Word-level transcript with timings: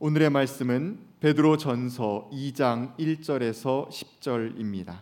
오늘의 0.00 0.28
말씀은 0.30 0.98
베드로 1.20 1.56
전서 1.56 2.28
2장 2.32 2.96
1절에서 2.96 3.88
10절입니다. 3.88 4.96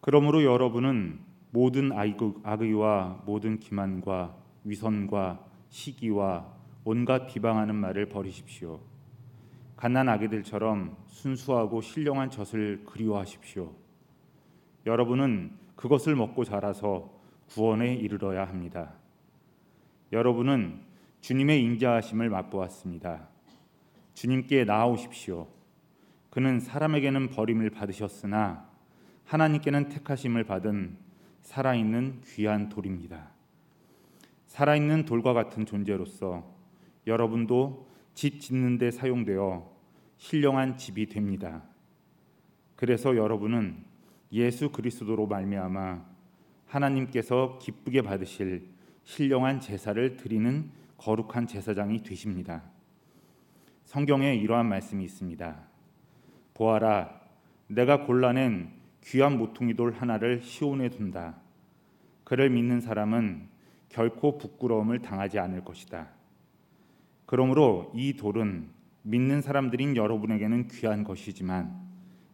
그러므로 0.00 0.42
여러분은 0.42 1.20
모든 1.50 1.92
악의와 1.92 3.22
모든 3.26 3.58
기만과 3.58 4.34
위선과 4.64 5.44
시기와 5.68 6.46
온갖 6.82 7.26
비방하는 7.26 7.74
말을 7.74 8.08
버리십시오. 8.08 8.80
갓난 9.76 10.08
아기들처럼 10.08 10.96
순수하고 11.06 11.82
신령한 11.82 12.30
젖을 12.30 12.84
그리워하십시오. 12.86 13.74
여러분은 14.86 15.52
그것을 15.76 16.16
먹고 16.16 16.44
자라서 16.44 17.12
구원에 17.50 17.94
이르러야 17.94 18.46
합니다. 18.46 18.94
여러분은 20.12 20.89
주님의 21.20 21.62
인자하심을 21.62 22.30
맛보았습니다. 22.30 23.28
주님께 24.14 24.64
나아오십시오. 24.64 25.48
그는 26.30 26.60
사람에게는 26.60 27.30
버림을 27.30 27.70
받으셨으나 27.70 28.68
하나님께는 29.24 29.88
택하심을 29.88 30.44
받은 30.44 30.96
살아있는 31.42 32.22
귀한 32.26 32.68
돌입니다. 32.68 33.30
살아있는 34.46 35.04
돌과 35.04 35.32
같은 35.32 35.66
존재로서 35.66 36.44
여러분도 37.06 37.88
집 38.14 38.40
짓는 38.40 38.78
데 38.78 38.90
사용되어 38.90 39.70
신령한 40.18 40.76
집이 40.76 41.06
됩니다. 41.06 41.62
그래서 42.76 43.16
여러분은 43.16 43.84
예수 44.32 44.70
그리스도로 44.70 45.26
말미암아 45.26 46.04
하나님께서 46.66 47.58
기쁘게 47.60 48.02
받으실 48.02 48.68
신령한 49.04 49.60
제사를 49.60 50.16
드리는 50.16 50.70
거룩한 51.00 51.46
제사장이 51.46 52.02
되십니다. 52.02 52.62
성경에 53.84 54.34
이러한 54.34 54.68
말씀이 54.68 55.02
있습니다. 55.02 55.56
보아라, 56.52 57.18
내가 57.68 58.04
골라낸 58.04 58.70
귀한 59.04 59.38
모퉁이 59.38 59.74
돌 59.74 59.92
하나를 59.92 60.42
시온에 60.42 60.90
둔다. 60.90 61.40
그를 62.22 62.50
믿는 62.50 62.82
사람은 62.82 63.48
결코 63.88 64.36
부끄러움을 64.36 65.00
당하지 65.00 65.38
않을 65.38 65.64
것이다. 65.64 66.08
그러므로 67.24 67.90
이 67.94 68.12
돌은 68.18 68.68
믿는 69.02 69.40
사람들인 69.40 69.96
여러분에게는 69.96 70.68
귀한 70.68 71.02
것이지만 71.02 71.80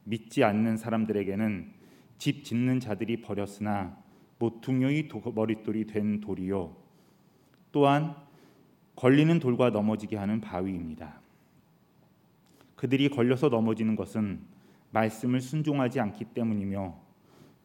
믿지 0.02 0.42
않는 0.42 0.76
사람들에게는 0.76 1.72
집 2.18 2.42
짓는 2.42 2.80
자들이 2.80 3.20
버렸으나 3.20 3.96
모퉁이의 4.40 5.08
머릿돌이 5.34 5.86
된 5.86 6.20
돌이요 6.20 6.76
또한 7.70 8.25
걸리는 8.96 9.38
돌과 9.38 9.70
넘어지게 9.70 10.16
하는 10.16 10.40
바위입니다. 10.40 11.20
그들이 12.76 13.08
걸려서 13.08 13.48
넘어지는 13.48 13.94
것은 13.96 14.40
말씀을 14.90 15.40
순종하지 15.40 16.00
않기 16.00 16.24
때문이며 16.26 16.94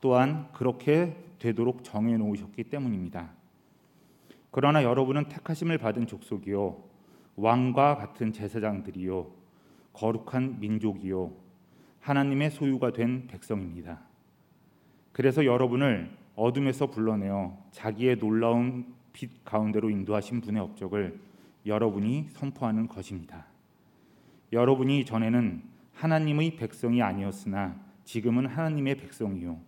또한 0.01 0.51
그렇게 0.53 1.15
되도록 1.39 1.83
정해 1.83 2.17
놓으셨기 2.17 2.65
때문입니다. 2.65 3.31
그러나 4.51 4.83
여러분은 4.83 5.29
택하심을 5.29 5.77
받은 5.77 6.07
족속이요 6.07 6.83
왕과 7.37 7.95
같은 7.95 8.33
제사장들이요 8.33 9.31
거룩한 9.93 10.59
민족이요 10.59 11.31
하나님의 12.01 12.51
소유가 12.51 12.91
된 12.91 13.27
백성입니다. 13.27 14.01
그래서 15.11 15.45
여러분을 15.45 16.11
어둠에서 16.35 16.87
불러내어 16.87 17.57
자기의 17.71 18.17
놀라운 18.19 18.93
빛 19.13 19.43
가운데로 19.43 19.89
인도하신 19.89 20.41
분의 20.41 20.61
업적을 20.61 21.19
여러분이 21.65 22.29
선포하는 22.31 22.87
것입니다. 22.87 23.45
여러분이 24.51 25.05
전에는 25.05 25.63
하나님의 25.93 26.55
백성이 26.55 27.01
아니었으나 27.01 27.79
지금은 28.03 28.47
하나님의 28.47 28.95
백성이요 28.95 29.59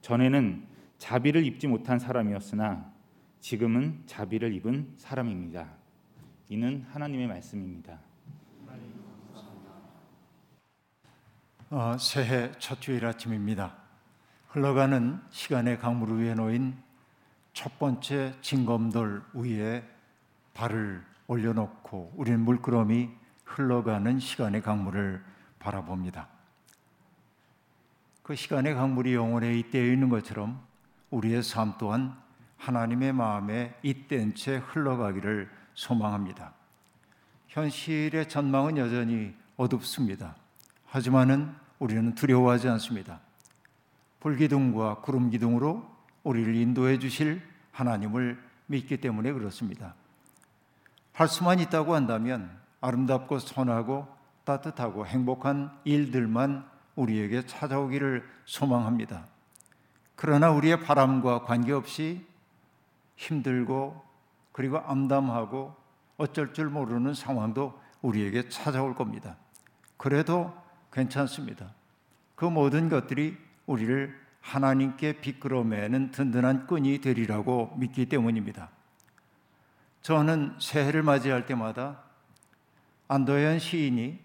전에는 0.00 0.66
자비를 0.98 1.44
입지 1.44 1.66
못한 1.66 1.98
사람이었으나 1.98 2.92
지금은 3.40 4.02
자비를 4.06 4.54
입은 4.54 4.94
사람입니다. 4.96 5.68
이는 6.48 6.84
하나님의 6.90 7.26
말씀입니다. 7.26 7.98
어, 11.68 11.96
새해 11.98 12.52
첫 12.60 12.80
주일 12.80 13.04
아침입니다. 13.04 13.76
흘러가는 14.48 15.20
시간의 15.30 15.80
강물 15.80 16.20
위에 16.20 16.34
놓인 16.34 16.76
첫 17.56 17.78
번째 17.78 18.34
징검돌 18.42 19.22
위에 19.32 19.82
발을 20.52 21.02
올려놓고 21.26 22.12
우리는 22.14 22.38
물끄러미 22.40 23.08
흘러가는 23.46 24.20
시간의 24.20 24.60
강물을 24.60 25.24
바라봅니다. 25.58 26.28
그 28.22 28.34
시간의 28.34 28.74
강물이 28.74 29.14
영혼에 29.14 29.58
잇대어 29.58 29.84
있는 29.84 30.10
것처럼 30.10 30.60
우리의 31.08 31.42
삶 31.42 31.72
또한 31.78 32.14
하나님의 32.58 33.14
마음에 33.14 33.74
잇댄 33.82 34.34
채 34.34 34.56
흘러가기를 34.56 35.48
소망합니다. 35.72 36.52
현실의 37.48 38.28
전망은 38.28 38.76
여전히 38.76 39.34
어둡습니다. 39.56 40.36
하지만은 40.84 41.54
우리는 41.78 42.14
두려워하지 42.14 42.68
않습니다. 42.68 43.20
불기둥과 44.20 44.96
구름 44.96 45.30
기둥으로 45.30 45.95
우리를 46.26 46.56
인도해 46.56 46.98
주실 46.98 47.40
하나님을 47.70 48.36
믿기 48.66 48.96
때문에 48.96 49.32
그렇습니다. 49.32 49.94
할 51.12 51.28
수만 51.28 51.60
있다고 51.60 51.94
한다면 51.94 52.50
아름답고 52.80 53.38
선하고 53.38 54.08
따뜻하고 54.42 55.06
행복한 55.06 55.70
일들만 55.84 56.68
우리에게 56.96 57.46
찾아오기를 57.46 58.28
소망합니다. 58.44 59.24
그러나 60.16 60.50
우리의 60.50 60.80
바람과 60.80 61.44
관계없이 61.44 62.26
힘들고 63.14 64.04
그리고 64.50 64.78
암담하고 64.78 65.76
어쩔 66.16 66.52
줄 66.52 66.70
모르는 66.70 67.14
상황도 67.14 67.80
우리에게 68.02 68.48
찾아올 68.48 68.96
겁니다. 68.96 69.36
그래도 69.96 70.52
괜찮습니다. 70.92 71.72
그 72.34 72.46
모든 72.46 72.88
것들이 72.88 73.36
우리를 73.66 74.25
하나님께 74.46 75.20
비끄러매는 75.20 76.12
든든한 76.12 76.68
끈이 76.68 77.00
되리라고 77.00 77.74
믿기 77.76 78.06
때문입니다. 78.06 78.70
저는 80.02 80.54
새해를 80.60 81.02
맞이할 81.02 81.46
때마다 81.46 82.02
안도현 83.08 83.58
시인이 83.58 84.20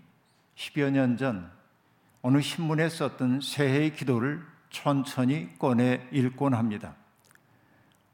10여 0.55 0.91
년 0.91 1.17
전 1.17 1.51
어느 2.21 2.39
신문에 2.39 2.87
썼던 2.87 3.41
새해의 3.41 3.95
기도를 3.95 4.45
천천히 4.69 5.57
꺼내 5.57 6.07
읽곤 6.11 6.53
합니다. 6.53 6.95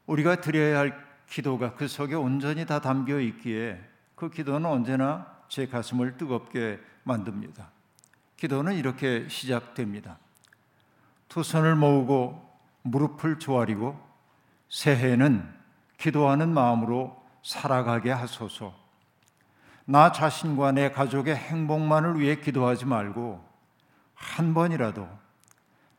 우리가 0.06 0.40
드려야 0.40 0.78
할 0.78 1.06
기도가 1.28 1.74
그 1.74 1.86
속에 1.88 2.14
온전히 2.14 2.64
다 2.64 2.80
담겨 2.80 3.20
있기에 3.20 3.78
그 4.14 4.30
기도는 4.30 4.64
언제나 4.64 5.38
제 5.48 5.66
가슴을 5.66 6.16
뜨겁게 6.16 6.80
만듭니다. 7.04 7.70
기도는 8.38 8.76
이렇게 8.76 9.28
시작됩니다. 9.28 10.18
두 11.28 11.42
손을 11.42 11.74
모으고 11.74 12.42
무릎을 12.82 13.38
조아리고 13.38 13.98
새해는 14.68 15.46
기도하는 15.98 16.48
마음으로 16.48 17.22
살아가게 17.42 18.10
하소서. 18.10 18.72
나 19.84 20.12
자신과 20.12 20.72
내 20.72 20.90
가족의 20.90 21.34
행복만을 21.36 22.20
위해 22.20 22.36
기도하지 22.36 22.84
말고 22.84 23.42
한 24.14 24.54
번이라도 24.54 25.08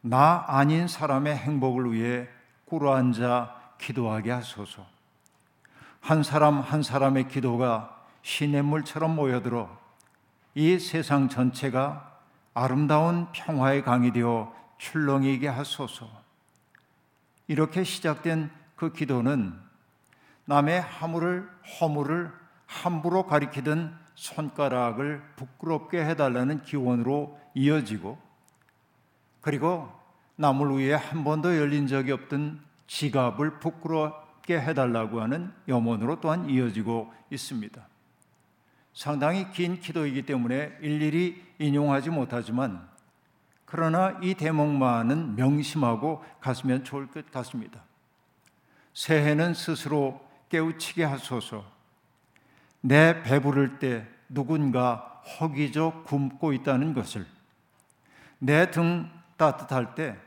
나 0.01 0.45
아닌 0.47 0.87
사람의 0.87 1.35
행복을 1.35 1.91
위해 1.91 2.27
꿇어앉아 2.65 3.55
기도하게 3.79 4.31
하소서. 4.31 4.85
한 6.01 6.23
사람 6.23 6.61
한 6.61 6.83
사람의 6.83 7.27
기도가 7.27 7.97
시냇물처럼 8.21 9.15
모여들어 9.15 9.69
이 10.55 10.77
세상 10.79 11.29
전체가 11.29 12.19
아름다운 12.53 13.27
평화의 13.31 13.83
강이 13.83 14.11
되어 14.11 14.53
출렁이게 14.79 15.47
하소서. 15.47 16.09
이렇게 17.47 17.83
시작된 17.83 18.49
그 18.75 18.91
기도는 18.91 19.53
남의 20.45 20.81
허물을 20.81 21.47
허물을 21.79 22.31
함부로 22.65 23.27
가리키던 23.27 23.97
손가락을 24.15 25.21
부끄럽게 25.35 26.03
해달라는 26.03 26.63
기원으로 26.63 27.39
이어지고 27.53 28.17
그리고 29.41 29.91
남을 30.35 30.77
위해 30.77 30.93
한 30.93 31.23
번도 31.23 31.57
열린 31.57 31.87
적이 31.87 32.13
없던 32.13 32.63
지갑을 32.87 33.59
부끄럽게 33.59 34.59
해달라고 34.59 35.21
하는 35.21 35.53
염원으로 35.67 36.21
또한 36.21 36.49
이어지고 36.49 37.13
있습니다. 37.29 37.87
상당히 38.93 39.49
긴 39.51 39.79
기도이기 39.79 40.23
때문에 40.23 40.77
일일이 40.81 41.43
인용하지 41.59 42.09
못하지만 42.09 42.87
그러나 43.71 44.17
이 44.23 44.33
대목만은 44.33 45.35
명심하고 45.35 46.25
갔으면 46.41 46.83
좋을 46.83 47.05
것 47.05 47.29
같습니다. 47.29 47.83
새해는 48.95 49.53
스스로 49.53 50.19
깨우치게 50.49 51.03
하소서. 51.03 51.63
내 52.81 53.21
배부를 53.21 53.77
때 53.77 54.07
누군가 54.27 55.21
허기져 55.39 56.01
굶고 56.07 56.53
있다는 56.53 56.95
것을 56.95 57.27
내 58.39 58.71
등 58.71 59.07
따뜻할 59.37 59.93
때 59.93 60.17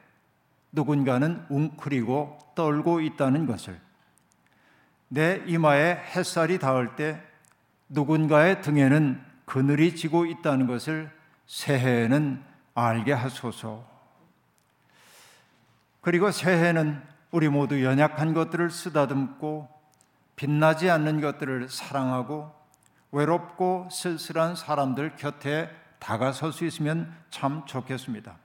누군가는 0.70 1.44
웅크리고 1.48 2.38
떨고 2.54 3.00
있다는 3.00 3.46
것을 3.46 3.80
내 5.08 5.42
이마에 5.46 5.96
햇살이 6.14 6.60
닿을 6.60 6.94
때 6.94 7.20
누군가의 7.88 8.62
등에는 8.62 9.20
그늘이 9.46 9.96
지고 9.96 10.26
있다는 10.26 10.68
것을 10.68 11.10
새해에는 11.48 12.51
알게 12.74 13.12
하소서. 13.12 13.84
그리고 16.00 16.30
새해는 16.30 17.02
우리 17.30 17.48
모두 17.48 17.82
연약한 17.82 18.34
것들을 18.34 18.70
쓰다듬고 18.70 19.68
빛나지 20.36 20.90
않는 20.90 21.20
것들을 21.20 21.68
사랑하고 21.68 22.52
외롭고 23.12 23.88
쓸쓸한 23.90 24.56
사람들 24.56 25.16
곁에 25.16 25.70
다가설 25.98 26.52
수 26.52 26.64
있으면 26.64 27.14
참 27.30 27.64
좋겠습니다. 27.66 28.36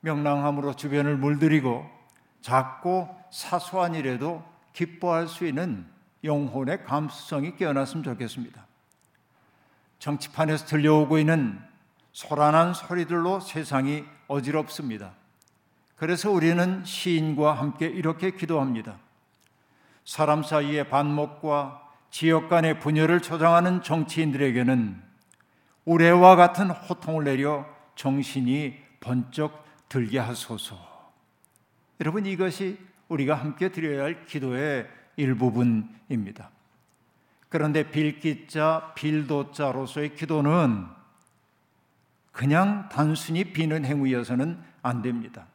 명랑함으로 0.00 0.74
주변을 0.74 1.16
물들이고 1.16 1.88
작고 2.42 3.08
사소한 3.30 3.94
일에도 3.94 4.44
기뻐할 4.72 5.28
수 5.28 5.46
있는 5.46 5.86
영혼의 6.24 6.84
감수성이 6.84 7.56
깨어났으면 7.56 8.04
좋겠습니다. 8.04 8.66
정치판에서 9.98 10.66
들려오고 10.66 11.18
있는 11.18 11.60
소란한 12.12 12.74
소리들로 12.74 13.40
세상이 13.40 14.04
어지럽습니다. 14.28 15.12
그래서 15.96 16.30
우리는 16.30 16.84
시인과 16.84 17.54
함께 17.54 17.86
이렇게 17.86 18.32
기도합니다. 18.32 18.98
사람 20.04 20.42
사이의 20.42 20.88
반목과 20.88 21.80
지역 22.10 22.48
간의 22.48 22.80
분열을 22.80 23.20
조장하는 23.20 23.82
정치인들에게는 23.82 25.02
우레와 25.84 26.36
같은 26.36 26.70
호통을 26.70 27.24
내려 27.24 27.66
정신이 27.94 28.76
번쩍 29.00 29.64
들게 29.88 30.18
하소서. 30.18 30.76
여러분 32.00 32.26
이것이 32.26 32.78
우리가 33.08 33.34
함께 33.34 33.70
드려야 33.70 34.04
할 34.04 34.26
기도의 34.26 34.88
일부분입니다. 35.16 36.50
그런데 37.48 37.90
빌기자, 37.90 38.92
빌도자로서의 38.94 40.14
기도는 40.14 40.86
그냥 42.32 42.88
단순히 42.90 43.44
비는 43.44 43.84
행위여서는 43.84 44.58
안 44.82 45.02
됩니다. 45.02 45.46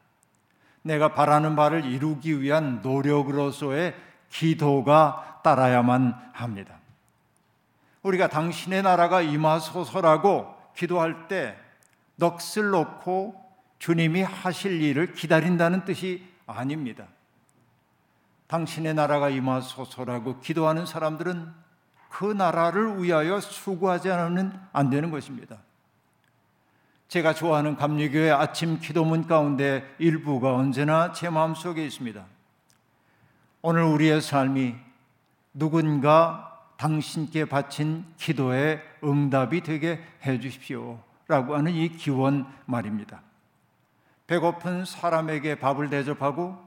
내가 0.84 1.14
바라는 1.14 1.56
바를 1.56 1.84
이루기 1.84 2.42
위한 2.42 2.82
노력으로서의 2.82 3.96
기도가 4.30 5.42
따라야만 5.44 6.32
합니다. 6.34 6.76
우리가 8.04 8.30
당신의 8.30 8.84
나라가 8.84 9.22
임하소서라고 9.22 10.56
기도할 10.76 11.28
때 11.28 11.58
넋을 12.18 12.70
놓고 12.72 13.36
주님이 13.80 14.22
하실 14.22 14.82
일을 14.82 15.14
기다린다는 15.14 15.86
뜻이 15.86 16.26
아닙니다. 16.46 17.06
당신의 18.48 18.94
나라가 18.94 19.30
임하소서라고 19.30 20.40
기도하는 20.40 20.86
사람들은 20.86 21.52
그 22.10 22.26
나라를 22.26 23.04
위하여 23.04 23.40
수고하지 23.42 24.10
않으면 24.10 24.68
안 24.72 24.90
되는 24.90 25.12
것입니다. 25.12 25.58
제가 27.08 27.34
좋아하는 27.34 27.78
감리교회 27.78 28.32
아침 28.32 28.80
기도문 28.80 29.28
가운데 29.28 29.96
일부가 29.98 30.56
언제나 30.56 31.14
제 31.14 31.30
마음속에 31.30 31.86
있습니다. 31.86 32.26
오늘 33.62 33.84
우리의 33.84 34.22
삶이 34.22 34.76
누군가 35.54 36.66
당신께 36.78 37.46
바친 37.46 38.06
기도의 38.18 38.82
응답이 39.04 39.62
되게 39.62 40.02
해 40.26 40.40
주십시오. 40.40 41.00
라고 41.30 41.56
하는 41.56 41.72
이 41.72 41.90
기원 41.90 42.46
말입니다. 42.66 43.22
배고픈 44.28 44.84
사람에게 44.84 45.56
밥을 45.56 45.90
대접하고 45.90 46.58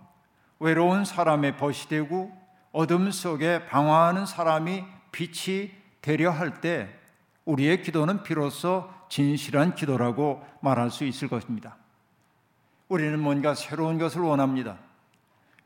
외로운 0.59 1.05
사람의 1.05 1.59
벗이 1.59 1.89
되고 1.89 2.33
어둠 2.73 3.11
속에 3.11 3.67
방황하는 3.67 4.25
사람이 4.25 4.85
빛이 5.13 5.71
되려 6.01 6.31
할 6.31 6.61
때 6.61 6.89
우리의 7.45 7.83
기도는 7.83 8.23
비로소 8.23 8.89
진실한 9.11 9.75
기도라고 9.75 10.43
말할 10.63 10.91
수 10.91 11.05
있을 11.05 11.29
것입니다. 11.29 11.77
우리는 12.89 13.19
뭔가 13.21 13.55
새로운 13.55 13.99
것을 13.99 14.23
원합니다. 14.23 14.79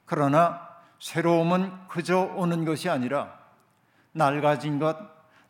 그러나 0.06 0.68
새로움은 0.98 1.86
그저 1.88 2.20
오는 2.36 2.64
것이 2.64 2.88
아니라 2.88 3.38
낡아진 4.12 4.78
것, 4.78 4.96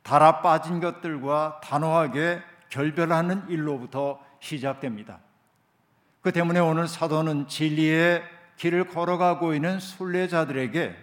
달아 0.02 0.42
빠진 0.42 0.80
것들과 0.80 1.60
단호하게 1.62 2.42
결별하는 2.68 3.48
일로부터 3.48 4.20
시작됩니다. 4.40 5.20
그 6.20 6.32
때문에 6.32 6.58
오늘 6.58 6.88
사도는 6.88 7.48
진리의 7.48 8.22
길을 8.56 8.88
걸어가고 8.88 9.54
있는 9.54 9.78
순례자들에게 9.78 10.96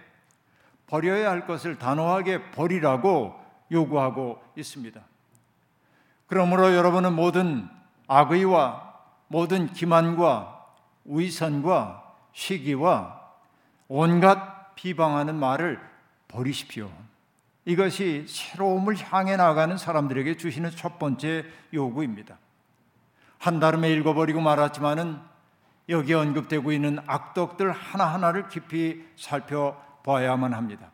버려야 0.86 1.30
할 1.30 1.46
것을 1.46 1.78
단호하게 1.78 2.50
버리라고 2.50 3.34
요구하고 3.70 4.42
있습니다. 4.56 5.00
그러므로 6.32 6.74
여러분은 6.74 7.12
모든 7.12 7.68
악의와 8.08 8.94
모든 9.28 9.70
기만과 9.70 10.64
위선과 11.04 12.10
시기와 12.32 13.20
온갖 13.86 14.74
비방하는 14.74 15.34
말을 15.34 15.78
버리십시오. 16.28 16.90
이것이 17.66 18.24
새로움을 18.26 18.96
향해 19.12 19.36
나가는 19.36 19.76
사람들에게 19.76 20.38
주시는 20.38 20.70
첫 20.70 20.98
번째 20.98 21.44
요구입니다. 21.74 22.38
한달음에 23.36 23.92
읽어버리고 23.92 24.40
말았지만은 24.40 25.18
여기 25.90 26.14
언급되고 26.14 26.72
있는 26.72 26.98
악덕들 27.06 27.72
하나하나를 27.72 28.48
깊이 28.48 29.04
살펴봐야만 29.18 30.54
합니다. 30.54 30.92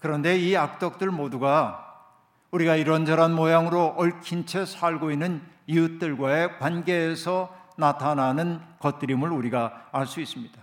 그런데 0.00 0.38
이 0.38 0.54
악덕들 0.54 1.10
모두가 1.10 1.93
우리가 2.54 2.76
이런저런 2.76 3.34
모양으로 3.34 3.96
얽힌 3.98 4.46
채 4.46 4.64
살고 4.64 5.10
있는 5.10 5.42
이웃들과의 5.66 6.60
관계에서 6.60 7.52
나타나는 7.76 8.60
것들임을 8.78 9.28
우리가 9.32 9.88
알 9.90 10.06
수 10.06 10.20
있습니다. 10.20 10.62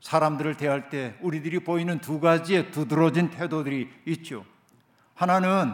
사람들을 0.00 0.56
대할 0.58 0.90
때 0.90 1.16
우리들이 1.22 1.60
보이는 1.60 1.98
두 2.00 2.20
가지의 2.20 2.72
두드러진 2.72 3.30
태도들이 3.30 3.88
있죠. 4.06 4.44
하나는 5.14 5.72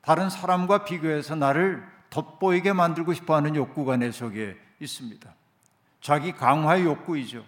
다른 0.00 0.30
사람과 0.30 0.84
비교해서 0.84 1.34
나를 1.34 1.84
돋보이게 2.10 2.72
만들고 2.74 3.14
싶어 3.14 3.34
하는 3.34 3.56
욕구가 3.56 3.96
내 3.96 4.12
속에 4.12 4.56
있습니다. 4.78 5.28
자기 6.00 6.30
강화의 6.32 6.84
욕구이죠. 6.84 7.44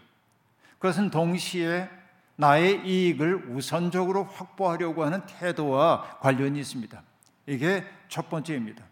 그것은 0.80 1.10
동시에 1.10 1.88
나의 2.40 2.86
이익을 2.86 3.50
우선적으로 3.50 4.24
확보하려고 4.24 5.04
하는 5.04 5.20
태도와 5.26 6.18
관련이 6.20 6.58
있습니다. 6.58 7.02
이게 7.46 7.84
첫 8.08 8.30
번째입니다. 8.30 8.82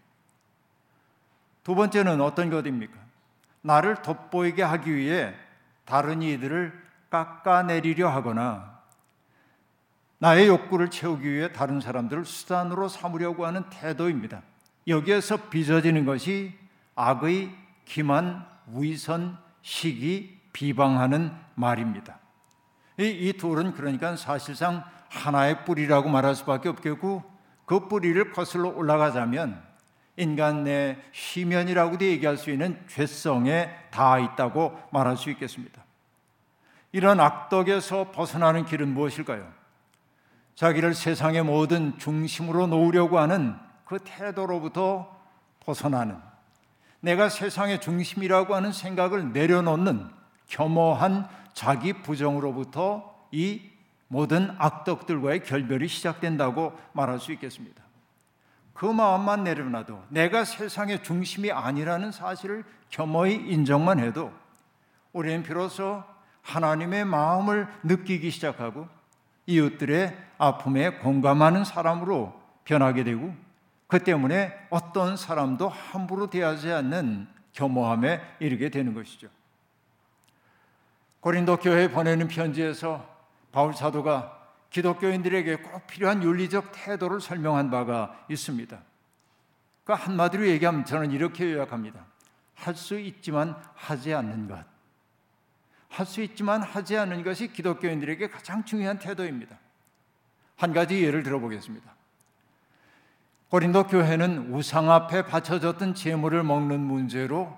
두 1.63 1.73
번째는 1.73 2.21
어떤 2.21 2.51
것입니까? 2.51 2.99
나를 3.61 4.03
돋보이게 4.03 4.61
하기 4.61 4.95
위해 4.95 5.33
다른 5.83 6.21
이들을 6.21 6.79
깎아내리려 7.09 8.07
하거나 8.07 8.81
나의 10.19 10.47
욕구를 10.47 10.91
채우기 10.91 11.27
위해 11.27 11.51
다른 11.51 11.81
사람들을 11.81 12.25
수단으로 12.25 12.87
삼으려고 12.87 13.47
하는 13.47 13.63
태도입니다. 13.71 14.43
여기에서 14.87 15.49
빚어지는 15.49 16.05
것이 16.05 16.53
악의 16.93 17.49
기만, 17.85 18.45
위선, 18.67 19.39
시기, 19.63 20.39
비방하는 20.53 21.33
말입니다. 21.55 22.19
이, 22.99 23.29
이 23.29 23.33
둘은 23.33 23.73
그러니까 23.73 24.15
사실상 24.17 24.83
하나의 25.07 25.63
뿌리라고 25.63 26.09
말할 26.09 26.35
수밖에 26.35 26.69
없겠고 26.69 27.23
그 27.65 27.87
뿌리를 27.87 28.31
거슬러 28.33 28.69
올라가자면 28.69 29.63
인간 30.17 30.65
내 30.65 30.97
시면이라고도 31.13 32.03
얘기할 32.03 32.35
수 32.35 32.51
있는 32.51 32.77
죄성에 32.87 33.69
다 33.89 34.19
있다고 34.19 34.77
말할 34.91 35.15
수 35.15 35.29
있겠습니다. 35.29 35.81
이런 36.91 37.19
악덕에서 37.21 38.11
벗어나는 38.11 38.65
길은 38.65 38.89
무엇일까요? 38.93 39.47
자기를 40.55 40.93
세상의 40.93 41.43
모든 41.43 41.97
중심으로 41.99 42.67
놓으려고 42.67 43.17
하는 43.17 43.55
그 43.85 43.99
태도로부터 44.03 45.17
벗어나는 45.61 46.17
내가 46.99 47.29
세상의 47.29 47.79
중심이라고 47.79 48.55
하는 48.55 48.73
생각을 48.73 49.31
내려놓는 49.31 50.09
겸허한 50.47 51.29
자기 51.53 51.93
부정으로부터 51.93 53.27
이 53.31 53.61
모든 54.07 54.55
악덕들과의 54.57 55.43
결별이 55.43 55.87
시작된다고 55.87 56.77
말할 56.93 57.19
수 57.19 57.31
있겠습니다. 57.33 57.83
그 58.73 58.85
마음만 58.85 59.43
내려놔도 59.43 60.05
내가 60.09 60.45
세상의 60.45 61.03
중심이 61.03 61.51
아니라는 61.51 62.11
사실을 62.11 62.63
겸허히 62.89 63.35
인정만 63.35 63.99
해도 63.99 64.31
우리는 65.11 65.43
비로소 65.43 66.03
하나님의 66.41 67.05
마음을 67.05 67.67
느끼기 67.83 68.31
시작하고 68.31 68.87
이웃들의 69.45 70.17
아픔에 70.37 70.91
공감하는 70.99 71.65
사람으로 71.65 72.33
변하게 72.63 73.03
되고 73.03 73.35
그 73.87 74.03
때문에 74.03 74.53
어떤 74.69 75.17
사람도 75.17 75.67
함부로 75.67 76.29
대하지 76.29 76.71
않는 76.71 77.27
겸허함에 77.53 78.21
이르게 78.39 78.69
되는 78.69 78.93
것이죠. 78.93 79.27
고린도 81.21 81.57
교회에 81.57 81.89
보내는 81.89 82.27
편지에서 82.27 83.07
바울 83.51 83.73
사도가 83.73 84.37
기독교인들에게 84.69 85.57
꼭 85.57 85.87
필요한 85.87 86.23
윤리적 86.23 86.71
태도를 86.71 87.19
설명한 87.19 87.71
바가 87.71 88.25
있습니다. 88.29 88.79
그 89.83 89.93
한마디로 89.93 90.47
얘기하면 90.47 90.85
저는 90.85 91.11
이렇게 91.11 91.51
요약합니다. 91.51 92.05
할 92.55 92.75
수 92.75 92.99
있지만 92.99 93.55
하지 93.73 94.13
않는 94.13 94.47
것. 94.47 94.63
할 95.89 96.05
수 96.05 96.21
있지만 96.21 96.61
하지 96.61 96.97
않는 96.97 97.23
것이 97.23 97.51
기독교인들에게 97.51 98.29
가장 98.29 98.63
중요한 98.63 98.99
태도입니다. 98.99 99.57
한 100.55 100.73
가지 100.73 101.03
예를 101.03 101.23
들어보겠습니다. 101.23 101.89
고린도 103.49 103.87
교회는 103.87 104.53
우상 104.53 104.91
앞에 104.91 105.25
바쳐졌던 105.25 105.95
제물을 105.95 106.43
먹는 106.43 106.79
문제로 106.79 107.57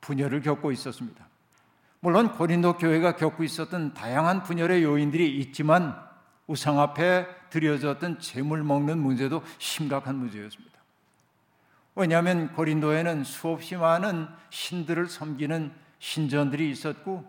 분열을 0.00 0.42
겪고 0.42 0.70
있었습니다. 0.70 1.31
물론 2.04 2.32
고린도 2.32 2.78
교회가 2.78 3.14
겪고 3.14 3.44
있었던 3.44 3.94
다양한 3.94 4.42
분열의 4.42 4.82
요인들이 4.82 5.38
있지만 5.38 5.96
우상 6.48 6.80
앞에 6.80 7.28
드려졌던 7.48 8.18
제물 8.18 8.64
먹는 8.64 8.98
문제도 8.98 9.40
심각한 9.58 10.16
문제였습니다. 10.16 10.80
왜냐하면 11.94 12.52
고린도에는 12.54 13.22
수없이 13.22 13.76
많은 13.76 14.26
신들을 14.50 15.06
섬기는 15.06 15.72
신전들이 16.00 16.72
있었고 16.72 17.24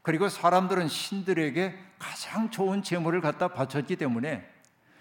그리고 0.00 0.30
사람들은 0.30 0.88
신들에게 0.88 1.78
가장 1.98 2.50
좋은 2.50 2.82
제물을 2.82 3.20
갖다 3.20 3.48
바쳤기 3.48 3.96
때문에 3.96 4.48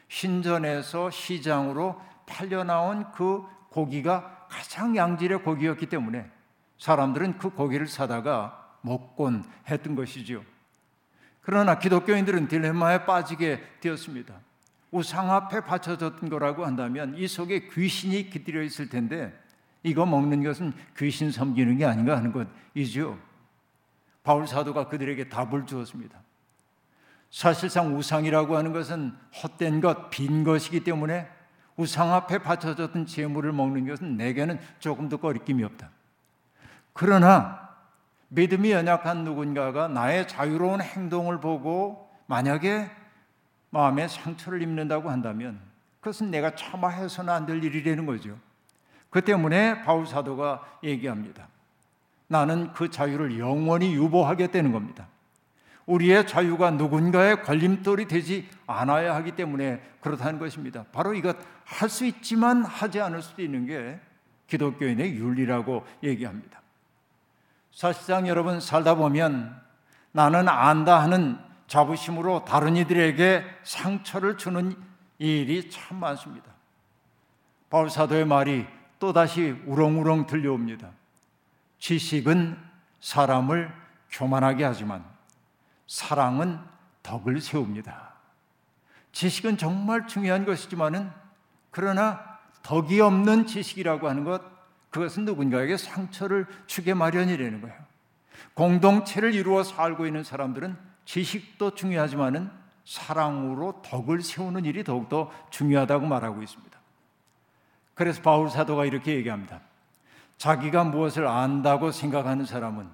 신전에서 0.09 1.11
시장으로 1.11 2.01
팔려 2.25 2.65
나온 2.65 3.09
그 3.13 3.41
고기가 3.69 4.47
가장 4.49 4.97
양질의 4.97 5.43
고기였기 5.43 5.85
때문에 5.85 6.29
사람들은 6.77 7.37
그 7.37 7.51
고기를 7.51 7.87
사다가 7.87 8.62
먹곤 8.83 9.43
했던 9.67 9.95
것이지요. 9.95 10.43
그러나 11.41 11.79
기독교인들은 11.79 12.47
딜레마에 12.47 13.05
빠지게 13.05 13.61
되었습니다. 13.81 14.33
우상 14.91 15.31
앞에 15.31 15.61
바쳐졌던 15.61 16.29
거라고 16.29 16.65
한다면 16.65 17.15
이 17.17 17.27
속에 17.27 17.67
귀신이 17.69 18.29
깃들여 18.29 18.61
있을 18.61 18.89
텐데 18.89 19.33
이거 19.81 20.05
먹는 20.05 20.43
것은 20.43 20.71
귀신 20.97 21.31
섬기는 21.31 21.77
게 21.77 21.85
아닌가 21.85 22.15
하는 22.15 22.31
것이죠. 22.31 23.17
바울 24.23 24.47
사도가 24.47 24.87
그들에게 24.87 25.27
답을 25.29 25.65
주었습니다. 25.65 26.17
사실상 27.31 27.97
우상이라고 27.97 28.55
하는 28.55 28.71
것은 28.71 29.13
헛된 29.41 29.81
것, 29.81 30.11
빈 30.11 30.43
것이기 30.43 30.81
때문에 30.81 31.27
우상 31.75 32.13
앞에 32.13 32.37
바쳐졌던 32.37 33.07
재물을 33.07 33.51
먹는 33.51 33.87
것은 33.87 34.15
내게는 34.15 34.59
조금도 34.79 35.17
거리낌이 35.17 35.63
없다. 35.63 35.89
그러나 36.93 37.62
믿음이 38.35 38.71
연약한 38.71 39.23
누군가가 39.23 39.87
나의 39.87 40.27
자유로운 40.27 40.81
행동을 40.81 41.39
보고 41.39 42.09
만약에 42.25 42.89
마음에 43.69 44.07
상처를 44.07 44.61
입는다고 44.63 45.09
한다면 45.11 45.59
그것은 45.99 46.31
내가 46.31 46.55
참아 46.55 46.89
해서는 46.89 47.31
안 47.31 47.45
될 47.45 47.63
일이라는 47.63 48.07
거죠. 48.07 48.35
그 49.11 49.21
때문에 49.21 49.83
바울 49.83 50.07
사도가 50.07 50.79
얘기합니다. 50.83 51.47
나는 52.27 52.73
그 52.73 52.89
자유를 52.89 53.37
영원히 53.37 53.93
유보하겠다는 53.93 54.71
겁니다. 54.71 55.07
우리의 55.85 56.25
자유가 56.25 56.71
누군가의 56.71 57.43
걸림돌이 57.43 58.07
되지 58.07 58.49
않아야 58.65 59.13
하기 59.15 59.33
때문에 59.33 59.79
그렇다는 60.01 60.39
것입니다. 60.39 60.85
바로 60.91 61.13
이것 61.13 61.37
할 61.65 61.87
수 61.87 62.05
있지만 62.05 62.63
하지 62.65 62.99
않을 62.99 63.21
수도 63.21 63.43
있는 63.43 63.67
게 63.67 63.99
기독교인의 64.47 65.15
윤리라고 65.17 65.85
얘기합니다. 66.01 66.62
사실상 67.73 68.27
여러분 68.27 68.59
살다 68.59 68.95
보면 68.95 69.59
나는 70.11 70.47
안다 70.47 71.01
하는 71.01 71.39
자부심으로 71.67 72.45
다른 72.45 72.77
이들에게 72.77 73.43
상처를 73.63 74.37
주는 74.37 74.75
일이 75.17 75.69
참 75.71 75.99
많습니다. 75.99 76.51
바울 77.69 77.89
사도의 77.89 78.25
말이 78.25 78.67
또다시 78.99 79.59
우렁우렁 79.65 80.27
들려옵니다. 80.27 80.91
지식은 81.79 82.57
사람을 83.01 83.73
교만하게 84.11 84.63
하지만 84.63 85.03
사랑은 85.87 86.59
덕을 87.01 87.41
세웁니다. 87.41 88.13
지식은 89.11 89.57
정말 89.57 90.07
중요한 90.07 90.45
것이지만은 90.45 91.11
그러나 91.71 92.39
덕이 92.61 93.01
없는 93.01 93.47
지식이라고 93.47 94.07
하는 94.07 94.23
것 94.23 94.52
그것은 94.93 95.25
누군가에게 95.25 95.75
상처를 95.75 96.45
주게 96.67 96.93
마련이라는 96.93 97.61
거예요. 97.61 97.75
공동체를 98.53 99.33
이루어 99.33 99.63
살고 99.63 100.05
있는 100.05 100.23
사람들은 100.23 100.77
지식도 101.05 101.73
중요하지만은 101.73 102.51
사랑으로 102.85 103.81
덕을 103.83 104.21
세우는 104.21 104.65
일이 104.65 104.83
더욱더 104.83 105.31
중요하다고 105.49 106.05
말하고 106.05 106.43
있습니다. 106.43 106.77
그래서 107.95 108.21
바울 108.21 108.51
사도가 108.51 108.85
이렇게 108.85 109.15
얘기합니다. 109.15 109.61
자기가 110.37 110.83
무엇을 110.83 111.27
안다고 111.27 111.91
생각하는 111.91 112.45
사람은 112.45 112.87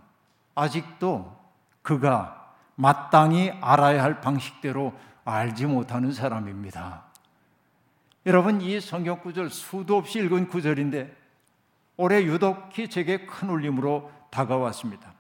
아직도 0.55 1.37
그가 1.81 2.53
마땅히 2.75 3.51
알아야 3.59 4.01
할 4.01 4.21
방식대로 4.21 4.93
알지 5.25 5.65
못하는 5.65 6.13
사람입니다. 6.13 7.03
여러분 8.25 8.61
이 8.61 8.79
성경 8.79 9.19
구절 9.19 9.49
수도 9.49 9.97
없이 9.97 10.19
읽은 10.19 10.47
구절인데 10.47 11.18
올해 11.99 12.23
유독히 12.23 12.87
제게 12.87 13.25
큰 13.25 13.49
울림으로 13.49 14.09
다가왔습니다. 14.29 15.11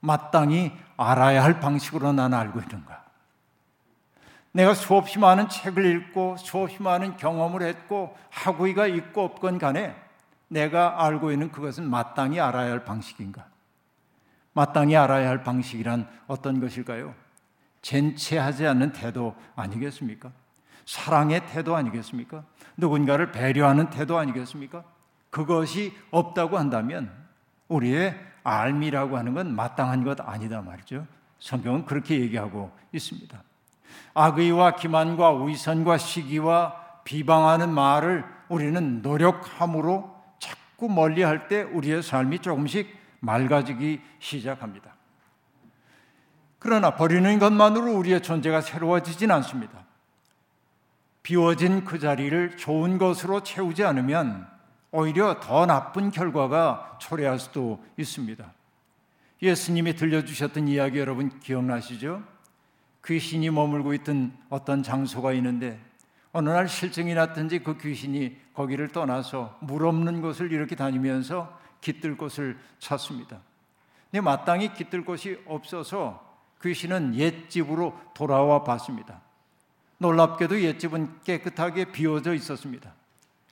마땅히 0.00 0.72
알아야 0.96 1.44
할 1.44 1.60
방식으로 1.60 2.14
나는 2.14 2.38
알고 2.38 2.58
있는가? 2.60 3.04
내가 4.52 4.72
수없이 4.72 5.18
많은 5.18 5.50
책을 5.50 5.84
읽고 5.84 6.38
수없이 6.38 6.82
많은 6.82 7.18
경험을 7.18 7.60
했고 7.60 8.16
학위가 8.30 8.86
있고 8.86 9.24
없건 9.24 9.58
간에 9.58 9.94
내가 10.48 11.04
알고 11.04 11.32
있는 11.32 11.52
그것은 11.52 11.84
마땅히 11.90 12.40
알아야 12.40 12.70
할 12.70 12.86
방식인가? 12.86 13.48
마땅히 14.54 14.96
알아야 14.96 15.28
할 15.28 15.44
방식이란 15.44 16.08
어떤 16.28 16.62
것일까요? 16.62 17.14
젠체하지 17.82 18.66
않는 18.66 18.94
태도 18.94 19.36
아니겠습니까? 19.54 20.32
사랑의 20.86 21.46
태도 21.48 21.76
아니겠습니까? 21.76 22.42
누군가를 22.78 23.32
배려하는 23.32 23.90
태도 23.90 24.16
아니겠습니까? 24.16 24.95
그것이 25.36 25.92
없다고 26.10 26.56
한다면 26.56 27.12
우리의 27.68 28.18
알미라고 28.42 29.18
하는 29.18 29.34
건 29.34 29.54
마땅한 29.54 30.02
것 30.02 30.18
아니다 30.22 30.62
말이죠. 30.62 31.06
성경은 31.40 31.84
그렇게 31.84 32.18
얘기하고 32.20 32.72
있습니다. 32.90 33.42
악의와 34.14 34.76
기만과 34.76 35.44
위선과 35.44 35.98
시기와 35.98 37.02
비방하는 37.04 37.68
말을 37.68 38.24
우리는 38.48 39.02
노력함으로 39.02 40.10
자꾸 40.38 40.88
멀리 40.88 41.22
할 41.22 41.48
때 41.48 41.60
우리의 41.60 42.02
삶이 42.02 42.38
조금씩 42.38 42.96
맑아지기 43.20 44.00
시작합니다. 44.18 44.94
그러나 46.58 46.96
버리는 46.96 47.38
것만으로 47.38 47.92
우리의 47.92 48.22
존재가 48.22 48.62
새로워지진 48.62 49.30
않습니다. 49.30 49.84
비워진 51.22 51.84
그 51.84 51.98
자리를 51.98 52.56
좋은 52.56 52.96
것으로 52.96 53.42
채우지 53.42 53.84
않으면 53.84 54.55
오히려 54.96 55.40
더 55.40 55.66
나쁜 55.66 56.10
결과가 56.10 56.96
초래할 56.98 57.38
수도 57.38 57.84
있습니다. 57.98 58.50
예수님이 59.42 59.94
들려주셨던 59.94 60.68
이야기 60.68 60.98
여러분 60.98 61.38
기억나시죠? 61.38 62.22
귀신이 63.04 63.50
머물고 63.50 63.92
있던 63.92 64.34
어떤 64.48 64.82
장소가 64.82 65.34
있는데 65.34 65.78
어느 66.32 66.48
날 66.48 66.66
실증이 66.66 67.12
났든지 67.12 67.58
그 67.58 67.76
귀신이 67.76 68.38
거기를 68.54 68.88
떠나서 68.88 69.58
물 69.60 69.84
없는 69.84 70.22
곳을 70.22 70.50
이렇게 70.50 70.74
다니면서 70.74 71.60
깃들 71.82 72.16
곳을 72.16 72.58
찾습니다. 72.78 73.40
근데 74.10 74.22
마땅히 74.22 74.72
깃들 74.72 75.04
곳이 75.04 75.38
없어서 75.44 76.24
귀신은 76.62 77.16
옛집으로 77.16 78.00
돌아와 78.14 78.64
봤습니다. 78.64 79.20
놀랍게도 79.98 80.62
옛집은 80.62 81.20
깨끗하게 81.22 81.92
비워져 81.92 82.32
있었습니다. 82.32 82.94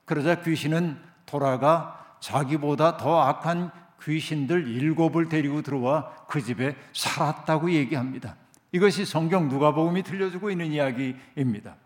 그러자 0.07 0.41
귀신은 0.41 1.13
돌아가 1.27 2.17
자기보다 2.21 2.97
더 2.97 3.21
악한 3.21 3.71
귀신들 4.03 4.69
일곱을 4.69 5.29
데리고 5.29 5.63
들어와 5.63 6.11
그 6.29 6.43
집에 6.43 6.77
살았다고 6.93 7.71
얘기합니다. 7.71 8.37
이것이 8.73 9.05
성경 9.05 9.49
누가복음이 9.49 10.03
들려주고 10.03 10.51
있는 10.51 10.73
이야기입니다. 10.73 11.77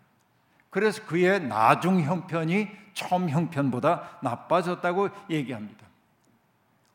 그래서 0.69 1.05
그의 1.05 1.41
나중 1.41 2.01
형편이 2.01 2.67
처음 2.93 3.29
형편보다 3.29 4.19
나빠졌다고 4.21 5.09
얘기합니다. 5.29 5.85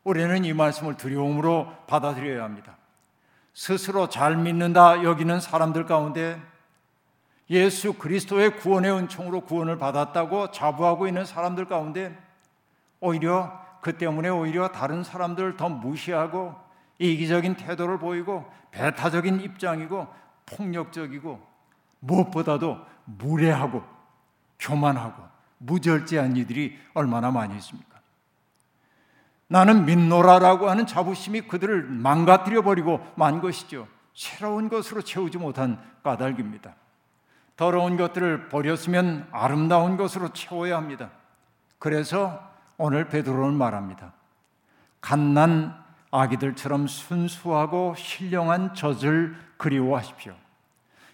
우리는 0.04 0.44
이 0.44 0.52
말씀을 0.52 0.96
두려움으로 0.96 1.72
받아들여야 1.86 2.44
합니다. 2.44 2.76
스스로 3.54 4.08
잘 4.08 4.36
믿는다 4.36 5.02
여기는 5.02 5.40
사람들 5.40 5.86
가운데 5.86 6.40
예수 7.50 7.94
그리스도의 7.94 8.56
구원의 8.56 8.92
은총으로 8.92 9.42
구원을 9.42 9.78
받았다고 9.78 10.50
자부하고 10.50 11.06
있는 11.06 11.24
사람들 11.24 11.66
가운데 11.66 12.16
오히려 13.04 13.52
그 13.82 13.98
때문에 13.98 14.30
오히려 14.30 14.68
다른 14.68 15.04
사람들을 15.04 15.58
더 15.58 15.68
무시하고 15.68 16.54
이기적인 16.98 17.56
태도를 17.56 17.98
보이고 17.98 18.50
배타적인 18.70 19.40
입장이고 19.40 20.08
폭력적이고 20.46 21.40
무엇보다도 22.00 22.78
무례하고 23.04 23.84
교만하고 24.58 25.22
무절제한 25.58 26.36
이들이 26.36 26.78
얼마나 26.94 27.30
많이 27.30 27.54
있습니까? 27.56 28.00
나는 29.48 29.84
믿노라라고 29.84 30.70
하는 30.70 30.86
자부심이 30.86 31.42
그들을 31.42 31.84
망가뜨려 31.84 32.62
버리고 32.62 33.06
만 33.16 33.42
것이죠. 33.42 33.86
새로운 34.14 34.70
것으로 34.70 35.02
채우지 35.02 35.36
못한 35.36 35.78
까닭입니다. 36.02 36.74
더러운 37.56 37.98
것들을 37.98 38.48
버렸으면 38.48 39.28
아름다운 39.30 39.98
것으로 39.98 40.32
채워야 40.32 40.76
합니다. 40.76 41.10
그래서 41.78 42.53
오늘 42.76 43.08
베드로는 43.08 43.54
말합니다. 43.54 44.12
갓난 45.00 45.82
아기들처럼 46.10 46.86
순수하고 46.86 47.94
신령한 47.96 48.74
젖을 48.74 49.36
그리워하십시오. 49.56 50.34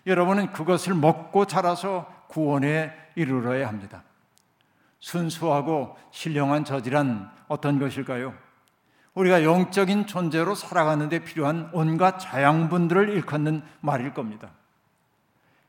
여러분은 0.07 0.53
그것을 0.53 0.95
먹고 0.95 1.47
자라서 1.47 2.07
구원에 2.29 2.93
이르러야 3.15 3.69
합니다. 3.69 4.03
순수하고 5.01 5.97
신령한 6.11 6.65
젖이란 6.65 7.31
어떤 7.49 7.79
것일까요? 7.79 8.35
우리가 9.15 9.43
영적인 9.43 10.07
존재로 10.07 10.55
살아가는 10.55 11.09
데 11.09 11.19
필요한 11.19 11.69
온갖 11.73 12.19
자양분들을 12.19 13.09
일컫는 13.11 13.63
말일 13.81 14.15
겁니다. 14.15 14.51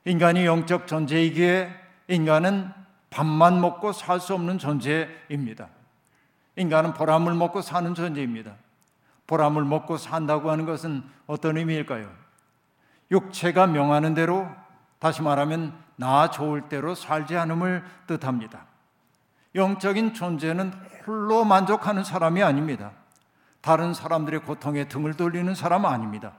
인간이 0.05 0.45
영적 0.45 0.88
존재이기에 0.88 1.74
인간은 2.07 2.71
밥만 3.10 3.60
먹고 3.62 3.93
살 3.93 4.19
수 4.19 4.33
없는 4.33 4.57
존재입니다. 4.57 5.69
인간은 6.55 6.93
보람을 6.93 7.34
먹고 7.34 7.62
사는 7.62 7.93
존재입니다. 7.93 8.53
보람을 9.27 9.63
먹고 9.63 9.98
산다고 9.98 10.51
하는 10.51 10.65
것은 10.65 11.03
어떤 11.27 11.58
의미일까요? 11.58 12.10
육체가 13.12 13.67
명하는 13.67 14.13
대로 14.13 14.50
다시 15.00 15.22
말하면 15.22 15.74
나 15.96 16.29
좋을 16.29 16.70
대로 16.70 16.96
살지 16.96 17.38
않음을 17.38 17.84
뜻합니다. 18.08 18.65
영적인 19.55 20.13
존재는 20.13 20.72
홀로 21.05 21.43
만족하는 21.43 22.03
사람이 22.03 22.41
아닙니다. 22.43 22.91
다른 23.62 23.93
사람들의 23.93 24.41
고통에 24.41 24.88
등을 24.88 25.13
돌리는 25.13 25.53
사람 25.55 25.86
아닙니다. 25.86 26.34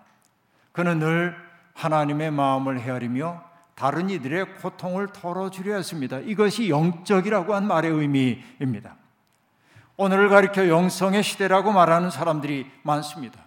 그는 0.73 0.99
늘 0.99 1.37
하나님의 1.75 2.31
마음을 2.31 2.81
헤아리며 2.81 3.43
다른 3.75 4.11
이들의 4.11 4.59
고통을 4.59 5.09
털어주려 5.09 5.75
했습니다. 5.77 6.19
이것이 6.19 6.69
영적이라고 6.69 7.55
한 7.55 7.67
말의 7.67 7.91
의미입니다. 7.91 8.97
오늘을 10.03 10.29
가리켜 10.29 10.69
영성의 10.69 11.23
시대라고 11.23 11.71
말하는 11.71 12.11
사람들이 12.11 12.69
많습니다. 12.83 13.39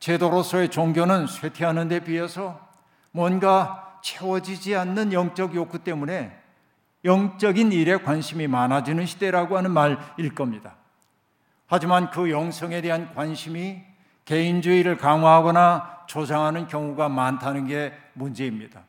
제도로서의 0.00 0.68
종교는 0.68 1.28
쇠퇴하는 1.28 1.86
데 1.86 2.00
비해서 2.00 2.58
뭔가 3.12 4.00
채워지지 4.02 4.74
않는 4.74 5.12
영적 5.12 5.54
욕구 5.54 5.78
때문에 5.78 6.36
영적인 7.04 7.70
일에 7.70 7.98
관심이 7.98 8.48
많아지는 8.48 9.06
시대라고 9.06 9.56
하는 9.56 9.70
말일 9.70 10.34
겁니다. 10.34 10.74
하지만 11.68 12.10
그 12.10 12.32
영성에 12.32 12.80
대한 12.80 13.14
관심이 13.14 13.80
개인주의를 14.24 14.96
강화하거나 14.96 16.06
조장하는 16.08 16.66
경우가 16.66 17.08
많다는 17.08 17.68
게 17.68 17.92
문제입니다. 18.14 18.82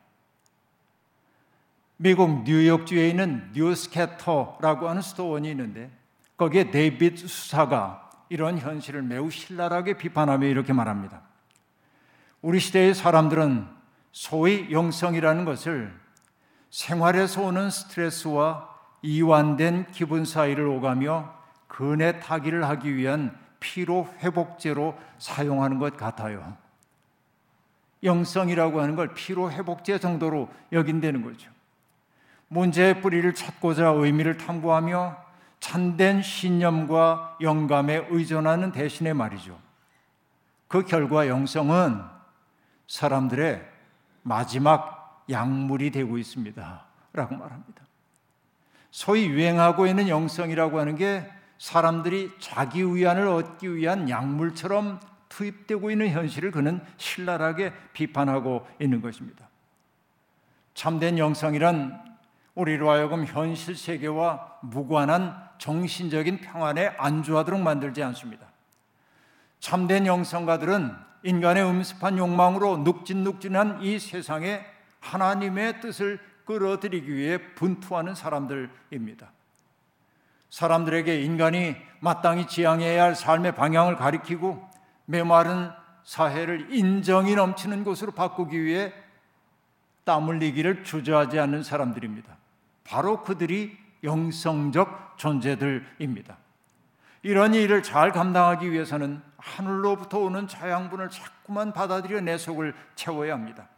미국 1.96 2.42
뉴욕주에 2.42 3.08
있는 3.08 3.52
뉴스캐터라고 3.54 4.88
하는 4.88 5.00
수도원이 5.00 5.48
있는데 5.52 5.92
거기에 6.36 6.70
데이빗 6.70 7.18
수사가 7.18 8.10
이런 8.28 8.58
현실을 8.58 9.02
매우 9.02 9.30
신랄하게 9.30 9.96
비판하며 9.96 10.46
이렇게 10.46 10.72
말합니다. 10.72 11.22
우리 12.42 12.60
시대의 12.60 12.94
사람들은 12.94 13.66
소위 14.12 14.70
영성이라는 14.70 15.44
것을 15.44 15.92
생활에서 16.70 17.42
오는 17.42 17.70
스트레스와 17.70 18.68
이완된 19.02 19.86
기분 19.92 20.24
사이를 20.24 20.66
오가며 20.66 21.34
근에 21.68 22.20
타기를 22.20 22.64
하기 22.64 22.96
위한 22.96 23.36
피로 23.60 24.08
회복제로 24.20 24.96
사용하는 25.18 25.78
것 25.78 25.96
같아요. 25.96 26.56
영성이라고 28.02 28.80
하는 28.80 28.96
걸 28.96 29.14
피로 29.14 29.50
회복제 29.50 29.98
정도로 29.98 30.48
여긴다는 30.72 31.22
거죠. 31.22 31.50
문제의 32.48 33.00
뿌리를 33.00 33.32
찾고자 33.34 33.88
의미를 33.88 34.36
탐구하며 34.36 35.25
참된 35.60 36.22
신념과 36.22 37.38
영감에 37.40 38.06
의존하는 38.10 38.72
대신에 38.72 39.12
말이죠. 39.12 39.58
그 40.68 40.84
결과 40.84 41.28
영성은 41.28 42.02
사람들의 42.88 43.66
마지막 44.22 45.24
약물이 45.28 45.90
되고 45.90 46.18
있습니다. 46.18 46.84
라고 47.12 47.36
말합니다. 47.36 47.82
소위 48.90 49.26
유행하고 49.26 49.86
있는 49.86 50.08
영성이라고 50.08 50.78
하는 50.78 50.96
게 50.96 51.30
사람들이 51.58 52.32
자기 52.38 52.84
위안을 52.84 53.26
얻기 53.26 53.74
위한 53.74 54.08
약물처럼 54.08 55.00
투입되고 55.28 55.90
있는 55.90 56.10
현실을 56.10 56.50
그는 56.50 56.80
신랄하게 56.96 57.72
비판하고 57.92 58.66
있는 58.80 59.00
것입니다. 59.00 59.48
참된 60.74 61.18
영성이란 61.18 62.15
우리로 62.56 62.90
하여금 62.90 63.24
현실 63.24 63.76
세계와 63.76 64.58
무관한 64.62 65.36
정신적인 65.58 66.40
평안에 66.40 66.94
안주하도록 66.98 67.60
만들지 67.60 68.02
않습니다. 68.02 68.46
참된 69.60 70.06
영성가들은 70.06 70.92
인간의 71.22 71.64
음습한 71.64 72.18
욕망으로 72.18 72.78
눅진눅진한 72.78 73.82
이 73.82 73.98
세상에 73.98 74.64
하나님의 75.00 75.80
뜻을 75.80 76.18
끌어들이기 76.44 77.14
위해 77.14 77.54
분투하는 77.54 78.14
사람들입니다. 78.14 79.30
사람들에게 80.48 81.22
인간이 81.22 81.76
마땅히 82.00 82.46
지향해야 82.46 83.02
할 83.02 83.14
삶의 83.14 83.54
방향을 83.54 83.96
가리키고 83.96 84.66
메마른 85.04 85.70
사회를 86.04 86.72
인정이 86.72 87.34
넘치는 87.34 87.84
곳으로 87.84 88.12
바꾸기 88.12 88.62
위해 88.62 88.94
땀 90.04 90.28
흘리기를 90.28 90.84
주저하지 90.84 91.38
않는 91.40 91.64
사람들입니다. 91.64 92.36
바로 92.86 93.22
그들이 93.22 93.76
영성적 94.04 95.18
존재들입니다. 95.18 96.36
이런 97.22 97.54
일을 97.54 97.82
잘 97.82 98.12
감당하기 98.12 98.70
위해서는 98.70 99.20
하늘로부터 99.38 100.20
오는 100.20 100.46
자양분을 100.46 101.10
자꾸만 101.10 101.72
받아들여 101.72 102.20
내 102.20 102.38
속을 102.38 102.74
채워야 102.94 103.34
합니다. 103.34 103.68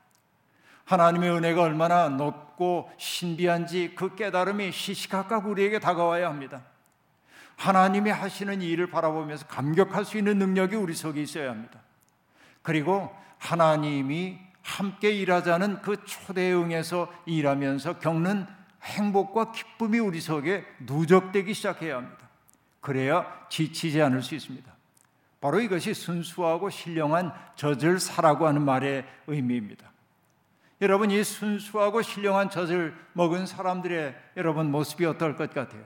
하나님의 0.85 1.31
은혜가 1.31 1.63
얼마나 1.63 2.09
높고 2.09 2.91
신비한지 2.99 3.95
그 3.95 4.15
깨달음이 4.15 4.73
시시각각 4.73 5.47
우리에게 5.47 5.79
다가와야 5.79 6.29
합니다. 6.29 6.63
하나님이 7.57 8.11
하시는 8.11 8.63
일을 8.63 8.89
바라보면서 8.89 9.47
감격할 9.47 10.05
수 10.05 10.17
있는 10.17 10.39
능력이 10.39 10.77
우리 10.77 10.95
속에 10.95 11.23
있어야 11.23 11.51
합니다. 11.51 11.81
그리고 12.63 13.15
하나님이 13.39 14.39
함께 14.63 15.11
일하자는 15.11 15.83
그 15.83 16.05
초대응에서 16.05 17.13
일하면서 17.27 17.99
겪는 17.99 18.58
행복과 18.83 19.53
기쁨이 19.53 19.99
우리 19.99 20.21
속에 20.21 20.65
누적되기 20.81 21.55
시작해야 21.55 21.97
합니다. 21.97 22.29
그래야 22.81 23.27
지치지 23.49 24.01
않을 24.03 24.23
수 24.23 24.35
있습니다. 24.35 24.73
바로 25.41 25.61
이것이 25.61 25.95
순수하고 25.95 26.71
신령한 26.71 27.33
젖을 27.55 28.01
사라고 28.01 28.47
하는 28.47 28.63
말의 28.63 29.05
의미입니다. 29.27 29.91
여러분 30.81 31.11
이 31.11 31.23
순수하고 31.25 32.03
신령한 32.03 32.51
젖을 32.51 32.95
먹은 33.13 33.47
사람들의 33.47 34.15
여러분 34.37 34.71
모습이 34.71 35.05
어떨 35.07 35.37
것 35.37 35.53
같아요? 35.53 35.83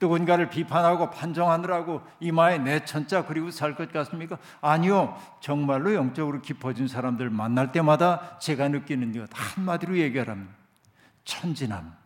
누군가를 0.00 0.48
비판하고 0.48 1.10
판정하느라고 1.10 2.00
이마에 2.20 2.58
내천자 2.58 3.26
그리고 3.26 3.50
살 3.50 3.74
것 3.74 3.92
같습니까? 3.92 4.38
아니요. 4.60 5.16
정말로 5.40 5.92
영적으로 5.94 6.40
깊어진 6.40 6.88
사람들 6.88 7.28
만날 7.30 7.70
때마다 7.70 8.38
제가 8.38 8.68
느끼는 8.68 9.12
것 9.12 9.28
한마디로 9.32 9.98
얘기하라면 9.98 10.59
천진함. 11.24 11.96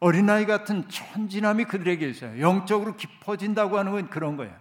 어린아이 0.00 0.46
같은 0.46 0.88
천진함이 0.88 1.64
그들에게 1.64 2.08
있어요. 2.08 2.40
영적으로 2.40 2.96
깊어진다고 2.96 3.78
하는 3.78 3.92
건 3.92 4.10
그런 4.10 4.36
거예요. 4.36 4.54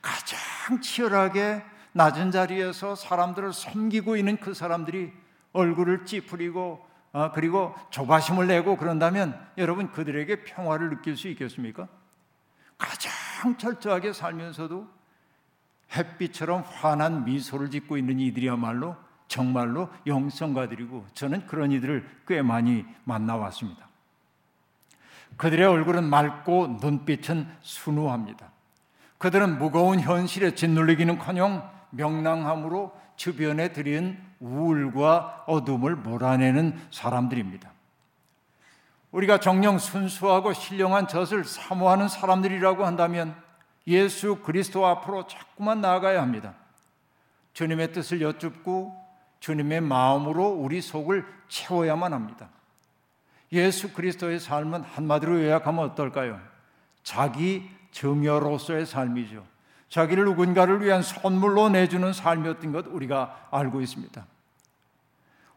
가장 0.00 0.80
치열하게 0.80 1.62
낮은 1.92 2.30
자리에서 2.30 2.94
사람들을 2.94 3.52
섬기고 3.52 4.16
있는 4.16 4.38
그 4.38 4.54
사람들이 4.54 5.12
얼굴을 5.52 6.06
찌푸리고 6.06 6.92
어, 7.12 7.30
그리고 7.32 7.74
조바심을 7.90 8.46
내고 8.46 8.76
그런다면 8.76 9.38
여러분 9.58 9.92
그들에게 9.92 10.44
평화를 10.44 10.88
느낄 10.88 11.16
수 11.16 11.28
있겠습니까? 11.28 11.86
가장 12.78 13.12
철저하게 13.58 14.14
살면서도 14.14 14.88
햇빛처럼 15.94 16.62
환한 16.62 17.26
미소를 17.26 17.70
짓고 17.70 17.98
있는 17.98 18.18
이들이야말로 18.18 18.96
정말로 19.32 19.88
영성가들이고 20.06 21.06
저는 21.14 21.46
그런 21.46 21.72
이들을 21.72 22.06
꽤 22.28 22.42
많이 22.42 22.84
만나왔습니다. 23.04 23.88
그들의 25.38 25.66
얼굴은 25.66 26.04
맑고 26.04 26.80
눈빛은 26.82 27.48
순우합니다. 27.62 28.50
그들은 29.16 29.56
무거운 29.56 30.00
현실에 30.00 30.54
짓눌리기는커녕 30.54 31.66
명랑함으로 31.90 32.94
주변에 33.16 33.72
들인 33.72 34.18
우울과 34.38 35.44
어둠을 35.46 35.96
몰아내는 35.96 36.78
사람들입니다. 36.90 37.70
우리가 39.12 39.40
정령 39.40 39.78
순수하고 39.78 40.52
신령한 40.52 41.08
젖을 41.08 41.44
사모하는 41.44 42.08
사람들이라고 42.08 42.84
한다면 42.84 43.34
예수 43.86 44.40
그리스도 44.42 44.86
앞으로 44.86 45.26
자꾸만 45.26 45.80
나아가야 45.80 46.20
합니다. 46.20 46.52
주님의 47.54 47.92
뜻을 47.92 48.20
여쭙고 48.20 49.01
주님의 49.42 49.80
마음으로 49.80 50.50
우리 50.50 50.80
속을 50.80 51.26
채워야만 51.48 52.12
합니다. 52.12 52.48
예수 53.50 53.92
그리스도의 53.92 54.38
삶은 54.38 54.82
한마디로 54.82 55.42
요약하면 55.42 55.84
어떨까요? 55.90 56.40
자기 57.02 57.68
증여로서의 57.90 58.86
삶이죠. 58.86 59.44
자기를 59.88 60.26
누군가를 60.26 60.80
위한 60.80 61.02
선물로 61.02 61.70
내주는 61.70 62.12
삶이었던 62.12 62.70
것 62.70 62.86
우리가 62.86 63.48
알고 63.50 63.80
있습니다. 63.80 64.24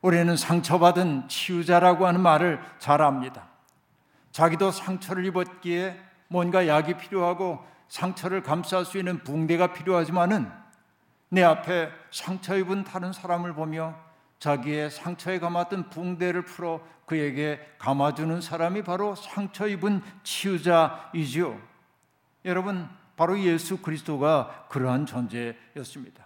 우리는 0.01 0.35
상처받은 0.35 1.27
치유자라고 1.27 2.07
하는 2.07 2.21
말을 2.21 2.59
잘 2.79 3.03
압니다. 3.03 3.47
자기도 4.31 4.71
상처를 4.71 5.25
입었기에 5.25 6.01
뭔가 6.27 6.67
약이 6.67 6.95
필요하고 6.95 7.63
상처를 7.89 8.41
감쌀 8.41 8.83
수 8.83 8.97
있는 8.97 9.19
붕대가 9.19 9.73
필요하지만은 9.73 10.64
내 11.35 11.43
앞에 11.43 11.91
상처 12.11 12.55
입은 12.55 12.85
다른 12.85 13.11
사람을 13.11 13.55
보며 13.55 13.93
자기의 14.39 14.89
상처에 14.89 15.37
감았던 15.39 15.89
붕대를 15.89 16.45
풀어 16.45 16.79
그에게 17.05 17.59
감아주는 17.77 18.39
사람이 18.39 18.83
바로 18.83 19.15
상처 19.15 19.67
입은 19.67 20.01
치유자이지요. 20.23 21.59
여러분, 22.45 22.87
바로 23.17 23.37
예수 23.37 23.81
그리스도가 23.81 24.67
그러한 24.69 25.05
존재였습니다. 25.05 26.25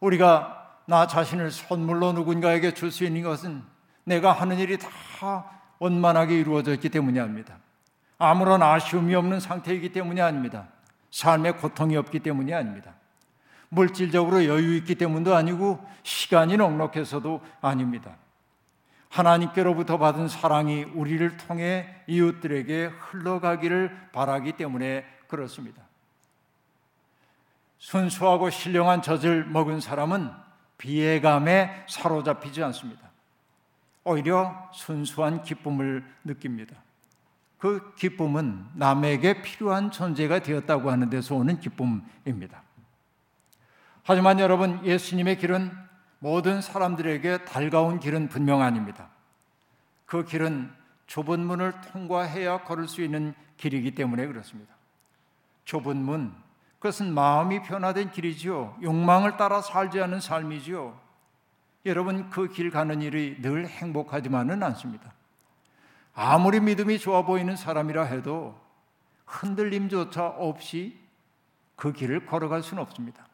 우리가 0.00 0.78
나 0.86 1.06
자신을 1.06 1.50
선물로 1.50 2.14
누군가에게 2.14 2.72
줄 2.72 2.90
수 2.90 3.04
있는 3.04 3.22
것은 3.22 3.62
내가 4.04 4.32
하는 4.32 4.58
일이 4.58 4.78
다 4.78 5.50
원만하게 5.80 6.40
이루어져 6.40 6.72
있기 6.72 6.88
때문이 6.88 7.20
아닙니다. 7.20 7.58
아무런 8.16 8.62
아쉬움이 8.62 9.14
없는 9.14 9.40
상태이기 9.40 9.92
때문이 9.92 10.22
아닙니다. 10.22 10.66
삶에 11.10 11.52
고통이 11.52 11.94
없기 11.98 12.20
때문이 12.20 12.54
아닙니다. 12.54 12.97
물질적으로 13.70 14.44
여유 14.46 14.76
있기 14.76 14.94
때문도 14.94 15.34
아니고 15.34 15.78
시간이 16.02 16.56
넉넉해서도 16.56 17.40
아닙니다. 17.60 18.16
하나님께로부터 19.10 19.98
받은 19.98 20.28
사랑이 20.28 20.84
우리를 20.84 21.36
통해 21.38 21.88
이웃들에게 22.06 22.86
흘러가기를 22.86 24.10
바라기 24.12 24.52
때문에 24.52 25.04
그렇습니다. 25.26 25.82
순수하고 27.78 28.50
신령한 28.50 29.02
젖을 29.02 29.44
먹은 29.44 29.80
사람은 29.80 30.30
비애감에 30.78 31.86
사로잡히지 31.88 32.62
않습니다. 32.64 33.08
오히려 34.04 34.70
순수한 34.72 35.42
기쁨을 35.42 36.04
느낍니다. 36.24 36.76
그 37.58 37.94
기쁨은 37.96 38.66
남에게 38.74 39.42
필요한 39.42 39.90
존재가 39.90 40.40
되었다고 40.40 40.90
하는 40.90 41.10
데서 41.10 41.34
오는 41.34 41.58
기쁨입니다. 41.58 42.62
하지만 44.08 44.40
여러분, 44.40 44.82
예수님의 44.86 45.36
길은 45.36 45.70
모든 46.18 46.62
사람들에게 46.62 47.44
달가운 47.44 48.00
길은 48.00 48.30
분명 48.30 48.62
아닙니다. 48.62 49.10
그 50.06 50.24
길은 50.24 50.72
좁은 51.06 51.40
문을 51.40 51.82
통과해야 51.82 52.64
걸을 52.64 52.88
수 52.88 53.02
있는 53.02 53.34
길이기 53.58 53.94
때문에 53.94 54.26
그렇습니다. 54.26 54.74
좁은 55.66 55.98
문, 55.98 56.34
그것은 56.78 57.12
마음이 57.12 57.62
변화된 57.64 58.10
길이지요. 58.10 58.78
욕망을 58.82 59.36
따라 59.36 59.60
살지 59.60 60.00
않은 60.00 60.20
삶이지요. 60.20 60.98
여러분, 61.84 62.30
그 62.30 62.48
길 62.48 62.70
가는 62.70 63.02
일이 63.02 63.36
늘 63.42 63.68
행복하지만은 63.68 64.62
않습니다. 64.62 65.12
아무리 66.14 66.60
믿음이 66.60 66.98
좋아 66.98 67.26
보이는 67.26 67.54
사람이라 67.56 68.04
해도 68.04 68.58
흔들림조차 69.26 70.28
없이 70.28 70.98
그 71.76 71.92
길을 71.92 72.24
걸어갈 72.24 72.62
수는 72.62 72.82
없습니다. 72.82 73.27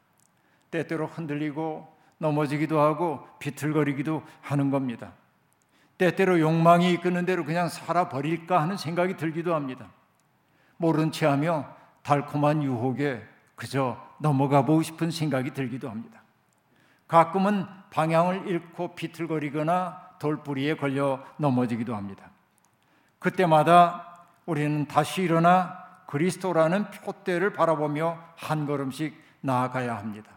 때때로 0.71 1.07
흔들리고 1.07 1.87
넘어지기도 2.17 2.79
하고 2.79 3.27
비틀거리기도 3.39 4.23
하는 4.41 4.71
겁니다. 4.71 5.13
때때로 5.97 6.39
욕망이 6.39 6.91
이끄는 6.93 7.25
대로 7.25 7.45
그냥 7.45 7.69
살아버릴까 7.69 8.61
하는 8.61 8.77
생각이 8.77 9.15
들기도 9.17 9.55
합니다. 9.55 9.87
모른 10.77 11.11
채 11.11 11.25
하며 11.25 11.65
달콤한 12.03 12.63
유혹에 12.63 13.25
그저 13.55 13.97
넘어가 14.19 14.63
보고 14.65 14.81
싶은 14.81 15.11
생각이 15.11 15.51
들기도 15.51 15.89
합니다. 15.89 16.21
가끔은 17.07 17.65
방향을 17.91 18.47
잃고 18.47 18.95
비틀거리거나 18.95 20.17
돌뿌리에 20.19 20.75
걸려 20.75 21.23
넘어지기도 21.37 21.95
합니다. 21.95 22.29
그때마다 23.19 24.25
우리는 24.45 24.85
다시 24.85 25.21
일어나 25.21 25.85
그리스도라는 26.07 26.91
표대를 26.91 27.53
바라보며 27.53 28.19
한 28.35 28.65
걸음씩 28.65 29.19
나아가야 29.41 29.97
합니다. 29.97 30.34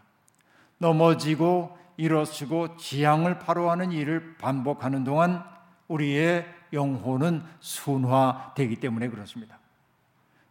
넘어지고 0.79 1.77
일어서고 1.97 2.77
지향을 2.77 3.39
바로하는 3.39 3.91
일을 3.91 4.37
반복하는 4.37 5.03
동안 5.03 5.43
우리의 5.87 6.47
영혼은 6.73 7.43
순화되기 7.59 8.77
때문에 8.77 9.09
그렇습니다. 9.09 9.59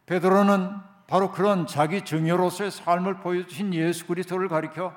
베드로는 0.05 0.75
바로 1.07 1.31
그런 1.31 1.65
자기 1.65 2.03
증여로서의 2.03 2.71
삶을 2.71 3.15
보여주신 3.15 3.73
예수 3.73 4.05
그리스도를 4.05 4.47
가리켜 4.47 4.93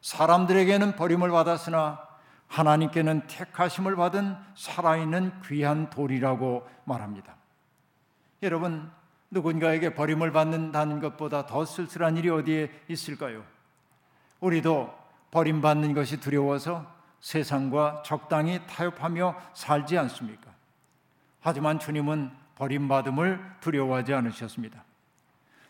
사람들에게는 0.00 0.96
버림을 0.96 1.30
받았으나 1.30 2.00
하나님께는 2.48 3.26
택하심을 3.26 3.96
받은 3.96 4.36
살아있는 4.54 5.32
귀한 5.46 5.90
돌이라고 5.90 6.68
말합니다. 6.84 7.36
여러분, 8.42 8.90
누군가에게 9.30 9.94
버림을 9.94 10.32
받는다는 10.32 11.00
것보다 11.00 11.46
더 11.46 11.64
쓸쓸한 11.64 12.16
일이 12.16 12.28
어디에 12.28 12.70
있을까요? 12.88 13.44
우리도 14.42 14.92
버림받는 15.30 15.94
것이 15.94 16.20
두려워서 16.20 16.84
세상과 17.20 18.02
적당히 18.04 18.60
타협하며 18.66 19.36
살지 19.54 19.96
않습니까? 19.96 20.50
하지만 21.40 21.78
주님은 21.78 22.30
버림받음을 22.56 23.40
두려워하지 23.60 24.12
않으셨습니다. 24.12 24.84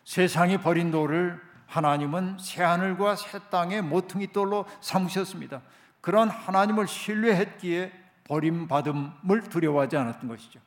세상이 0.03 0.57
버린 0.57 0.91
돌을 0.91 1.39
하나님은 1.67 2.37
새 2.39 2.63
하늘과 2.63 3.15
새 3.15 3.39
땅의 3.49 3.83
모퉁이 3.83 4.27
돌로 4.27 4.65
삼으셨습니다. 4.81 5.61
그런 6.01 6.29
하나님을 6.29 6.87
신뢰했기에 6.87 7.91
버림받음을 8.25 9.43
두려워하지 9.49 9.97
않았던 9.97 10.27
것이죠. 10.27 10.59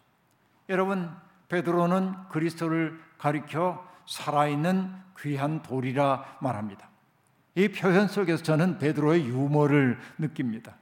여러분, 0.69 1.15
베드로는 1.49 2.29
그리스도를 2.29 3.01
가리켜 3.19 3.87
살아있는 4.07 4.95
귀한 5.19 5.63
돌이라 5.63 6.39
말합니다. 6.41 6.89
이 7.57 7.69
표현 7.69 8.07
속에서 8.07 8.43
저는 8.43 8.79
베드로의 8.79 9.27
유머를 9.27 9.99
느낍니다. 10.19 10.77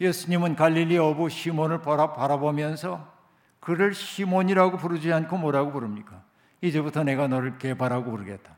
예수님은 0.00 0.54
갈릴리 0.54 0.96
어부 0.96 1.28
시몬을 1.28 1.82
바라 1.82 2.38
보면서 2.38 3.12
그를 3.58 3.92
시몬이라고 3.92 4.78
부르지 4.78 5.12
않고 5.12 5.36
뭐라고 5.36 5.72
부릅니까? 5.72 6.22
이제부터 6.60 7.02
내가 7.02 7.26
너를 7.26 7.58
개바라고 7.58 8.10
부르겠다. 8.10 8.56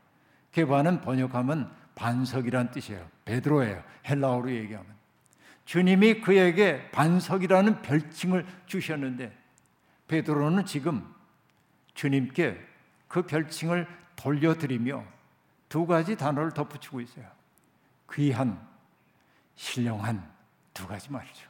개바는 0.51 1.01
번역하면 1.01 1.71
반석이란 1.95 2.71
뜻이에요. 2.71 3.05
베드로예요. 3.25 3.83
헬라어로 4.07 4.51
얘기하면. 4.51 4.85
주님이 5.65 6.21
그에게 6.21 6.89
반석이라는 6.91 7.81
별칭을 7.81 8.45
주셨는데 8.67 9.35
베드로는 10.07 10.65
지금 10.65 11.03
주님께 11.95 12.63
그 13.07 13.23
별칭을 13.23 13.87
돌려드리며 14.15 15.16
두 15.69 15.85
가지 15.85 16.15
단어를 16.15 16.51
덧붙이고 16.51 17.01
있어요. 17.01 17.25
귀한, 18.13 18.65
신령한 19.55 20.29
두 20.73 20.87
가지 20.87 21.11
말이죠. 21.11 21.47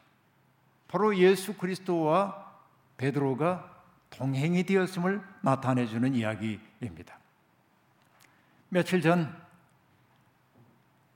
바로 0.87 1.15
예수 1.17 1.53
그리스도와 1.53 2.45
베드로가 2.97 3.77
동행이 4.09 4.63
되었음을 4.63 5.21
나타내 5.41 5.85
주는 5.85 6.13
이야기입니다. 6.15 7.17
며칠 8.69 9.01
전 9.01 9.35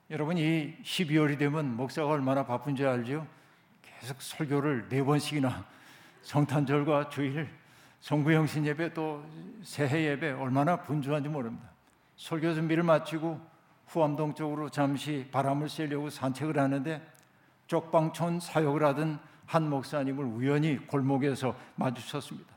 여러분 0.10 0.38
이 0.38 0.76
12월이 0.84 1.40
되면 1.40 1.76
목사가 1.76 2.10
얼마나 2.10 2.46
바쁜지 2.46 2.86
알죠? 2.86 3.26
계속 3.82 4.22
설교를 4.22 4.90
네 4.90 5.02
번씩이나 5.02 5.66
성탄절과 6.22 7.10
주일, 7.10 7.50
성구영신 8.02 8.66
예배 8.66 8.94
또 8.94 9.26
새해 9.64 10.10
예배 10.10 10.32
얼마나 10.32 10.76
분주한지 10.76 11.30
모릅니다. 11.30 11.72
설교 12.22 12.54
준비를 12.54 12.84
마치고 12.84 13.42
후암동 13.88 14.36
쪽으로 14.36 14.70
잠시 14.70 15.28
바람을 15.32 15.68
쐬려고 15.68 16.12
산책을 16.12 16.60
하는데 16.60 17.02
쪽방촌 17.66 18.40
사역을 18.40 18.84
하던 18.84 19.20
한 19.48 19.68
목사님을 19.68 20.24
우연히 20.24 20.78
골목에서 20.86 21.58
마주쳤습니다. 21.76 22.54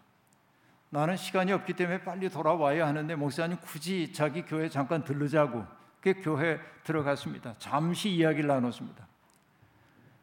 나는 0.90 1.16
시간이 1.16 1.50
없기 1.52 1.72
때문에 1.72 2.04
빨리 2.04 2.28
돌아와야 2.28 2.86
하는데 2.86 3.14
목사님 3.16 3.56
굳이 3.62 4.12
자기 4.12 4.42
교회 4.42 4.68
잠깐 4.68 5.02
들르자고 5.02 5.64
그 6.02 6.12
교회 6.20 6.60
들어갔습니다. 6.84 7.54
잠시 7.58 8.10
이야기를 8.10 8.46
나눴습니다. 8.46 9.08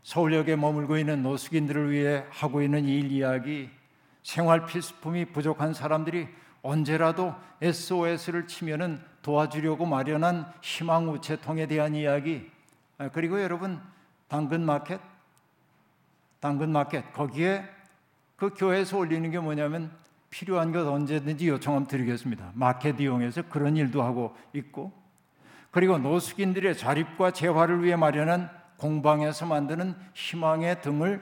서울역에 0.03 0.55
머물고 0.55 0.99
있는 0.99 1.23
노숙인들을 1.23 1.89
위해 1.91 2.25
하고 2.29 2.61
있는 2.61 2.85
일 2.85 3.11
이야기, 3.11 3.71
생활 4.23 4.65
필수품이 4.65 5.25
부족한 5.25 5.73
사람들이 5.73 6.27
언제라도 6.61 7.33
SOS를 7.61 8.47
치면은 8.47 9.01
도와주려고 9.21 9.85
마련한 9.85 10.51
희망 10.61 11.09
우체통에 11.09 11.67
대한 11.67 11.95
이야기, 11.95 12.49
아, 12.97 13.09
그리고 13.09 13.41
여러분 13.41 13.81
당근 14.27 14.65
마켓, 14.65 14.99
당근 16.39 16.71
마켓 16.71 17.13
거기에 17.13 17.65
그 18.35 18.53
교회에서 18.55 18.97
올리는 18.97 19.29
게 19.29 19.39
뭐냐면 19.39 19.91
필요한 20.29 20.71
것 20.71 20.87
언제든지 20.87 21.47
요청하면 21.47 21.87
드리겠습니다. 21.87 22.51
마켓 22.53 22.99
이용해서 22.99 23.43
그런 23.43 23.75
일도 23.75 24.01
하고 24.01 24.35
있고 24.53 24.91
그리고 25.69 25.97
노숙인들의 25.97 26.77
자립과 26.77 27.31
재활을 27.31 27.83
위해 27.83 27.95
마련한 27.95 28.49
공방에서 28.77 29.45
만드는 29.45 29.95
희망의 30.13 30.81
등을 30.81 31.21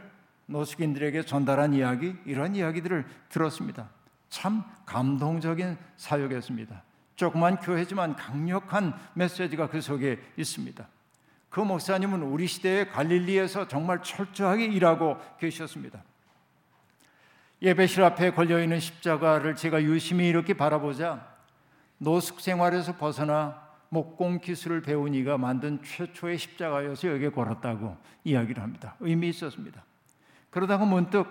노숙인들에게 0.50 1.24
전달한 1.26 1.74
이야기 1.74 2.16
이런 2.26 2.56
이야기들을 2.56 3.06
들었습니다. 3.30 3.90
참 4.30 4.64
감동적인 4.86 5.78
사역이었습니다. 5.98 6.84
조그만 7.16 7.58
교회지만 7.58 8.16
강력한 8.16 8.94
메시지가 9.14 9.70
그 9.70 9.82
속에 9.82 10.20
있습니다. 10.38 10.88
그 11.50 11.60
목사님은 11.60 12.22
우리 12.24 12.48
시대의 12.48 12.90
갈릴리에서 12.90 13.68
정말 13.68 14.02
철저하게 14.04 14.66
일하고 14.66 15.18
계셨습니다. 15.40 16.04
예배실 17.62 18.04
앞에 18.04 18.32
걸려 18.32 18.62
있는 18.62 18.80
십자가를 18.80 19.56
제가 19.56 19.84
유심히 19.84 20.30
이렇게 20.30 20.54
바라보자 20.54 21.28
노숙 21.98 22.40
생활에서 22.40 22.96
벗어나 22.96 23.68
목공 23.90 24.40
기술을 24.40 24.82
배운 24.82 25.14
이가 25.14 25.38
만든 25.38 25.82
최초의 25.84 26.38
십자가여서 26.38 27.10
여기에 27.10 27.30
걸었다고 27.32 27.98
이야기를 28.24 28.64
합니다. 28.64 28.96
의미 29.00 29.30
있었습니다. 29.30 29.84
그러다가 30.50 30.86
문득 30.86 31.28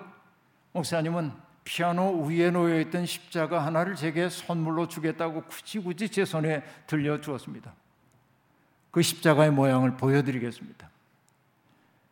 목사님은 0.73 1.33
피아노 1.65 2.23
위에 2.23 2.51
놓여 2.51 2.81
있던 2.81 3.05
십자가 3.05 3.65
하나를 3.65 3.95
제게 3.95 4.29
선물로 4.29 4.89
주겠다고 4.89 5.43
굳이 5.43 5.79
굳이 5.81 6.09
제 6.09 6.25
손에 6.25 6.63
들려 6.87 7.21
주었습니다. 7.21 7.73
그 8.91 9.03
십자가의 9.03 9.51
모양을 9.51 9.97
보여드리겠습니다. 9.97 10.89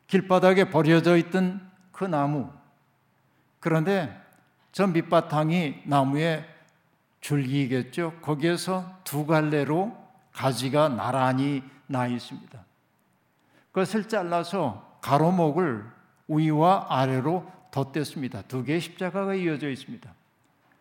길바닥에 0.09 0.71
버려져 0.71 1.17
있던 1.17 1.71
그 1.91 2.05
나무. 2.05 2.51
그런데 3.61 4.23
저 4.73 4.87
밑바탕이 4.87 5.85
나무의 5.87 6.47
줄기겠죠. 7.23 8.13
거기에서 8.21 9.01
두 9.05 9.27
갈래로 9.27 9.97
가지가 10.33 10.91
나란히 10.91 11.65
나 11.87 12.07
있습니다. 12.07 12.63
그것을 13.73 14.07
잘라서 14.07 14.99
가로목을 15.01 15.96
위와 16.29 16.87
아래로 16.89 17.51
덧댔습니다. 17.71 18.43
두 18.43 18.65
개의 18.65 18.81
십자가가 18.81 19.35
이어져 19.35 19.69
있습니다. 19.69 20.13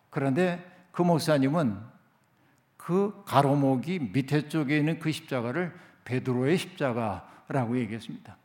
그런데 0.09 0.65
그 0.91 1.01
목사님은 1.01 1.77
그 2.77 3.23
가로목이 3.25 4.11
밑에 4.13 4.47
쪽에 4.47 4.77
있는 4.77 4.99
그 4.99 5.11
십자가를 5.11 5.73
베드로의 6.05 6.57
십자가라고 6.57 7.77
얘기했습니다. 7.79 8.37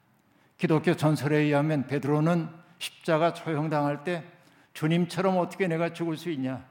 기독교 0.59 0.97
전설에 0.97 1.37
의하면 1.39 1.87
베드로는 1.87 2.49
십자가 2.79 3.35
처형당할 3.35 4.03
때 4.05 4.25
주님처럼 4.73 5.39
어떻게 5.39 5.69
내가 5.69 5.93
죽을 5.93 6.17
수 6.17 6.31
있냐? 6.31 6.65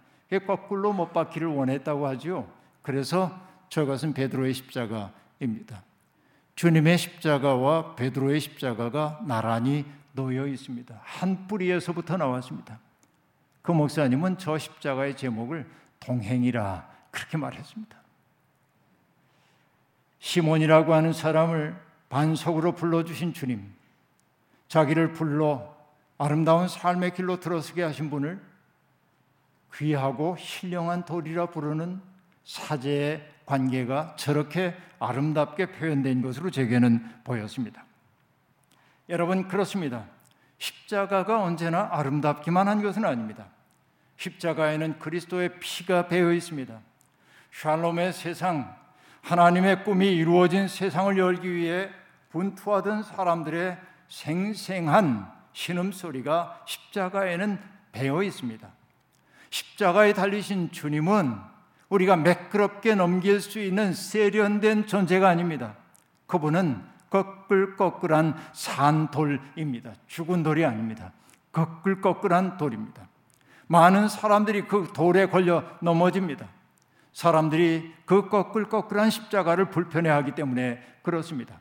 거꾸로 0.46 0.94
못 0.94 1.14
박기를 1.14 1.48
원했다고 1.48 2.08
하죠. 2.08 2.52
그래서 2.82 3.40
저것은 3.70 4.14
베드로의 4.14 4.54
십자가입니다. 4.54 5.84
주님의 6.56 6.98
십자가와 6.98 7.96
베드로의 7.96 8.40
십자가가 8.40 9.22
나란히 9.26 9.86
놓여 10.14 10.48
있습니다. 10.48 11.00
한 11.04 11.48
뿌리에서부터 11.48 12.18
나왔습니다. 12.18 12.80
그 13.62 13.72
목사님은 13.72 14.38
저 14.38 14.58
십자가의 14.58 15.16
제목을 15.16 15.70
동행이라 16.00 16.90
그렇게 17.12 17.38
말했습니다. 17.38 17.98
시몬이라고 20.20 20.94
하는 20.94 21.14
사람을 21.14 21.76
반석으로 22.10 22.74
불러주신 22.74 23.34
주님, 23.34 23.72
자기를 24.68 25.14
불러 25.14 25.76
아름다운 26.18 26.68
삶의 26.68 27.14
길로 27.14 27.40
들어서게 27.40 27.84
하신 27.84 28.10
분을 28.10 28.42
귀하고 29.76 30.36
신령한 30.38 31.06
돌이라 31.06 31.48
부르는 31.48 32.02
사제의 32.44 33.28
관계가 33.46 34.16
저렇게 34.18 34.76
아름답게 35.00 35.72
표현된 35.74 36.22
것으로 36.22 36.50
제게는 36.52 37.24
보였습니다. 37.24 37.86
여러분 39.10 39.48
그렇습니다. 39.48 40.06
십자가가 40.60 41.42
언제나 41.42 41.90
아름답기만 41.92 42.68
한 42.68 42.84
것은 42.84 43.06
아닙니다. 43.06 43.48
십자가에는 44.18 45.00
그리스도의 45.00 45.60
피가 45.60 46.08
배어 46.08 46.32
있습니다. 46.32 46.80
샬롬의 47.52 48.14
세상, 48.14 48.76
하나님의 49.22 49.84
꿈이 49.84 50.12
이루어진 50.16 50.68
세상을 50.68 51.18
열기 51.18 51.52
위해 51.52 51.90
분투하던 52.32 53.04
사람들의 53.04 53.78
생생한 54.08 55.32
신음소리가 55.54 56.64
십자가에는 56.66 57.60
배어 57.92 58.22
있습니다. 58.22 58.68
십자가에 59.50 60.14
달리신 60.14 60.72
주님은 60.72 61.36
우리가 61.90 62.16
매끄럽게 62.18 62.94
넘길 62.94 63.42
수 63.42 63.60
있는 63.60 63.94
세련된 63.94 64.86
존재가 64.86 65.28
아닙니다. 65.28 65.74
그분은 66.28 66.89
거끌거끌한 67.10 68.36
산돌입니다. 68.54 69.94
죽은 70.08 70.44
돌이 70.44 70.66
아닙니다. 70.66 71.12
거끌거끌한 71.52 72.58
돌입니다. 72.58 73.08
많은 73.68 74.08
사람들이 74.08 74.68
그 74.68 74.92
돌에 74.94 75.28
걸려 75.28 75.64
넘어집니다. 75.82 76.48
사람들이 77.14 77.94
그 78.06 78.30
거끌거끌한 78.30 79.10
십자가를 79.10 79.70
불편해하기 79.70 80.34
때문에 80.36 80.82
그렇습니다. 81.04 81.60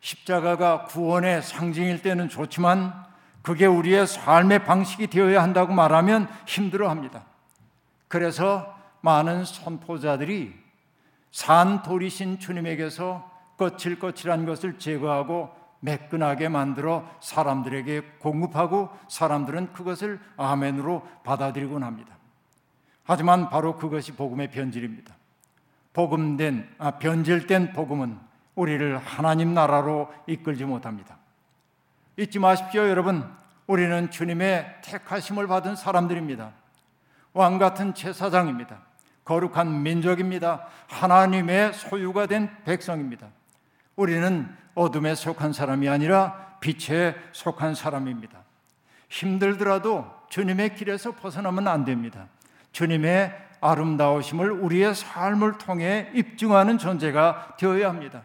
십자가가 0.00 0.84
구원의 0.84 1.42
상징일 1.42 2.02
때는 2.02 2.28
좋지만 2.28 2.94
그게 3.42 3.66
우리의 3.66 4.06
삶의 4.06 4.64
방식이 4.64 5.06
되어야 5.08 5.42
한다고 5.42 5.72
말하면 5.72 6.28
힘들어 6.46 6.88
합니다. 6.90 7.24
그래서 8.08 8.76
많은 9.02 9.44
선포자들이 9.44 10.58
산 11.30 11.82
돌이신 11.82 12.38
주님에게서 12.38 13.29
거칠거칠한 13.60 14.46
것을 14.46 14.78
제거하고 14.78 15.54
매끈하게 15.80 16.48
만들어 16.48 17.06
사람들에게 17.20 18.00
공급하고 18.18 18.88
사람들은 19.08 19.74
그것을 19.74 20.18
아멘으로 20.38 21.06
받아들이곤 21.24 21.82
합니다. 21.82 22.16
하지만 23.04 23.50
바로 23.50 23.76
그것이 23.76 24.12
복음의 24.12 24.50
변질입니다. 24.50 25.14
복음된 25.92 26.68
아, 26.78 26.92
변질된 26.92 27.72
복음은 27.72 28.18
우리를 28.54 28.96
하나님 28.98 29.52
나라로 29.52 30.12
이끌지 30.26 30.64
못합니다. 30.64 31.18
잊지 32.16 32.38
마십시오, 32.38 32.88
여러분. 32.88 33.24
우리는 33.66 34.10
주님의 34.10 34.80
택하심을 34.82 35.46
받은 35.46 35.76
사람들입니다. 35.76 36.52
왕 37.32 37.58
같은 37.58 37.94
제사장입니다. 37.94 38.78
거룩한 39.24 39.82
민족입니다. 39.82 40.66
하나님의 40.88 41.72
소유가 41.74 42.26
된 42.26 42.50
백성입니다. 42.64 43.28
우리는 44.00 44.48
어둠에 44.74 45.14
속한 45.14 45.52
사람이 45.52 45.86
아니라 45.86 46.56
빛에 46.60 47.14
속한 47.32 47.74
사람입니다. 47.74 48.42
힘들더라도 49.10 50.10
주님의 50.30 50.74
길에서 50.74 51.12
벗어나면 51.12 51.68
안 51.68 51.84
됩니다. 51.84 52.28
주님의 52.72 53.36
아름다우심을 53.60 54.52
우리의 54.52 54.94
삶을 54.94 55.58
통해 55.58 56.10
입증하는 56.14 56.78
존재가 56.78 57.56
되어야 57.58 57.90
합니다. 57.90 58.22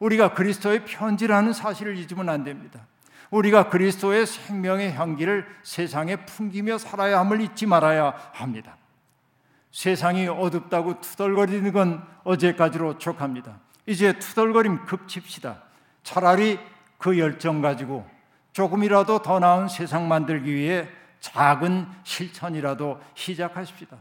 우리가 0.00 0.34
그리스도의 0.34 0.84
편지라는 0.84 1.52
사실을 1.52 1.96
잊으면 1.96 2.28
안 2.28 2.42
됩니다. 2.42 2.84
우리가 3.30 3.68
그리스도의 3.68 4.26
생명의 4.26 4.94
향기를 4.94 5.46
세상에 5.62 6.16
풍기며 6.16 6.78
살아야 6.78 7.20
함을 7.20 7.40
잊지 7.40 7.66
말아야 7.66 8.14
합니다. 8.32 8.76
세상이 9.70 10.26
어둡다고 10.26 11.00
투덜거리는 11.00 11.72
건 11.72 12.04
어제까지로 12.24 12.98
족합니다. 12.98 13.60
이제 13.86 14.18
투덜거림 14.18 14.84
급칩시다. 14.84 15.62
차라리 16.02 16.58
그 16.98 17.18
열정 17.18 17.60
가지고 17.60 18.08
조금이라도 18.52 19.22
더 19.22 19.38
나은 19.38 19.68
세상 19.68 20.08
만들기 20.08 20.54
위해 20.54 20.88
작은 21.20 21.86
실천이라도 22.04 23.00
시작하십시다. 23.14 23.96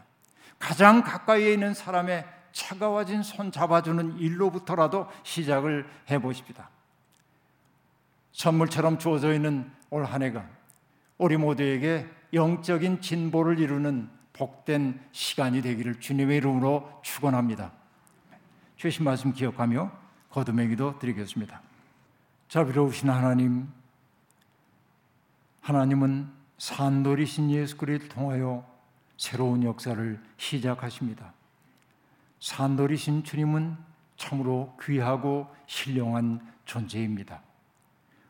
가장 0.60 1.04
가까이에 1.04 1.54
있는 1.54 1.74
사람의 1.74 2.26
차가워진 2.52 3.24
손 3.24 3.52
잡아주는 3.52 4.17
일로부터라도 4.17 5.08
시작을 5.24 5.88
해보십시다. 6.10 6.70
선물처럼 8.34 8.98
주어져 9.00 9.34
있는 9.34 9.72
올 9.89 10.06
한 10.06 10.24
해가 10.24 10.46
우리 11.17 11.38
모두에게 11.38 12.08
영적인 12.34 13.02
진보를 13.02 13.60
이루는 13.60 14.10
복된 14.34 15.00
시간이 15.12 15.62
되기를 15.62 16.00
주님의 16.00 16.38
이름으로 16.38 17.02
축원합니다. 17.04 17.72
주신 18.82 19.06
말씀 19.06 19.32
기억하며 19.32 19.91
거듭의 20.32 20.70
기도 20.70 20.98
드리겠습니다. 20.98 21.62
자비로우신 22.48 23.12
하나님, 23.12 23.70
하나님은 25.62 26.28
산돌이신 26.58 27.52
예수 27.52 27.78
그리스도를 27.78 28.10
통하여 28.10 28.65
새로운 29.17 29.62
역사를 29.62 30.20
시작하십니다. 30.38 31.32
산돌이신 32.39 33.24
주님은 33.24 33.78
참으로 34.17 34.76
귀하고 34.82 35.48
신령한 35.67 36.41
존재입니다. 36.65 37.39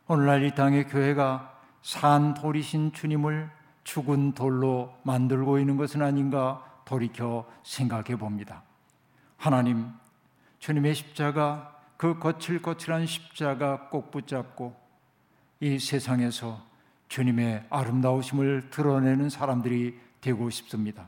오늘날 0.07 0.43
이 0.43 0.53
땅의 0.53 0.89
교회가 0.89 1.61
산돌이신 1.81 2.91
주님을 2.91 3.49
죽은 3.85 4.33
돌로 4.33 4.93
만들고 5.03 5.59
있는 5.59 5.77
것은 5.77 6.01
아닌가 6.01 6.81
돌이켜 6.83 7.49
생각해 7.63 8.17
봅니다. 8.17 8.63
하나님, 9.37 9.89
주님의 10.61 10.93
십자가, 10.93 11.75
그 11.97 12.19
거칠거칠한 12.19 13.07
십자가 13.07 13.89
꼭 13.89 14.11
붙잡고 14.11 14.75
이 15.59 15.79
세상에서 15.79 16.63
주님의 17.09 17.65
아름다우심을 17.69 18.69
드러내는 18.69 19.29
사람들이 19.29 19.99
되고 20.21 20.49
싶습니다. 20.51 21.07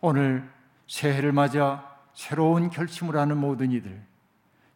오늘 0.00 0.50
새해를 0.88 1.32
맞아 1.32 1.86
새로운 2.14 2.70
결심을 2.70 3.16
하는 3.16 3.36
모든 3.36 3.72
이들, 3.72 4.02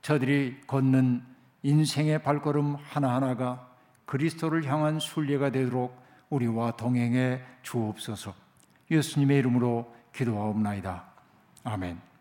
저들이 0.03 0.61
걷는 0.67 1.23
인생의 1.63 2.23
발걸음 2.23 2.77
하나하나가 2.77 3.67
그리스도를 4.05 4.67
향한 4.67 5.01
순례가 5.01 5.51
되도록 5.51 5.99
우리와 6.29 6.77
동행해 6.77 7.41
주옵소서. 7.63 8.35
예수님의 8.91 9.39
이름으로 9.39 9.91
기도하옵나이다. 10.15 11.03
아멘. 11.65 12.16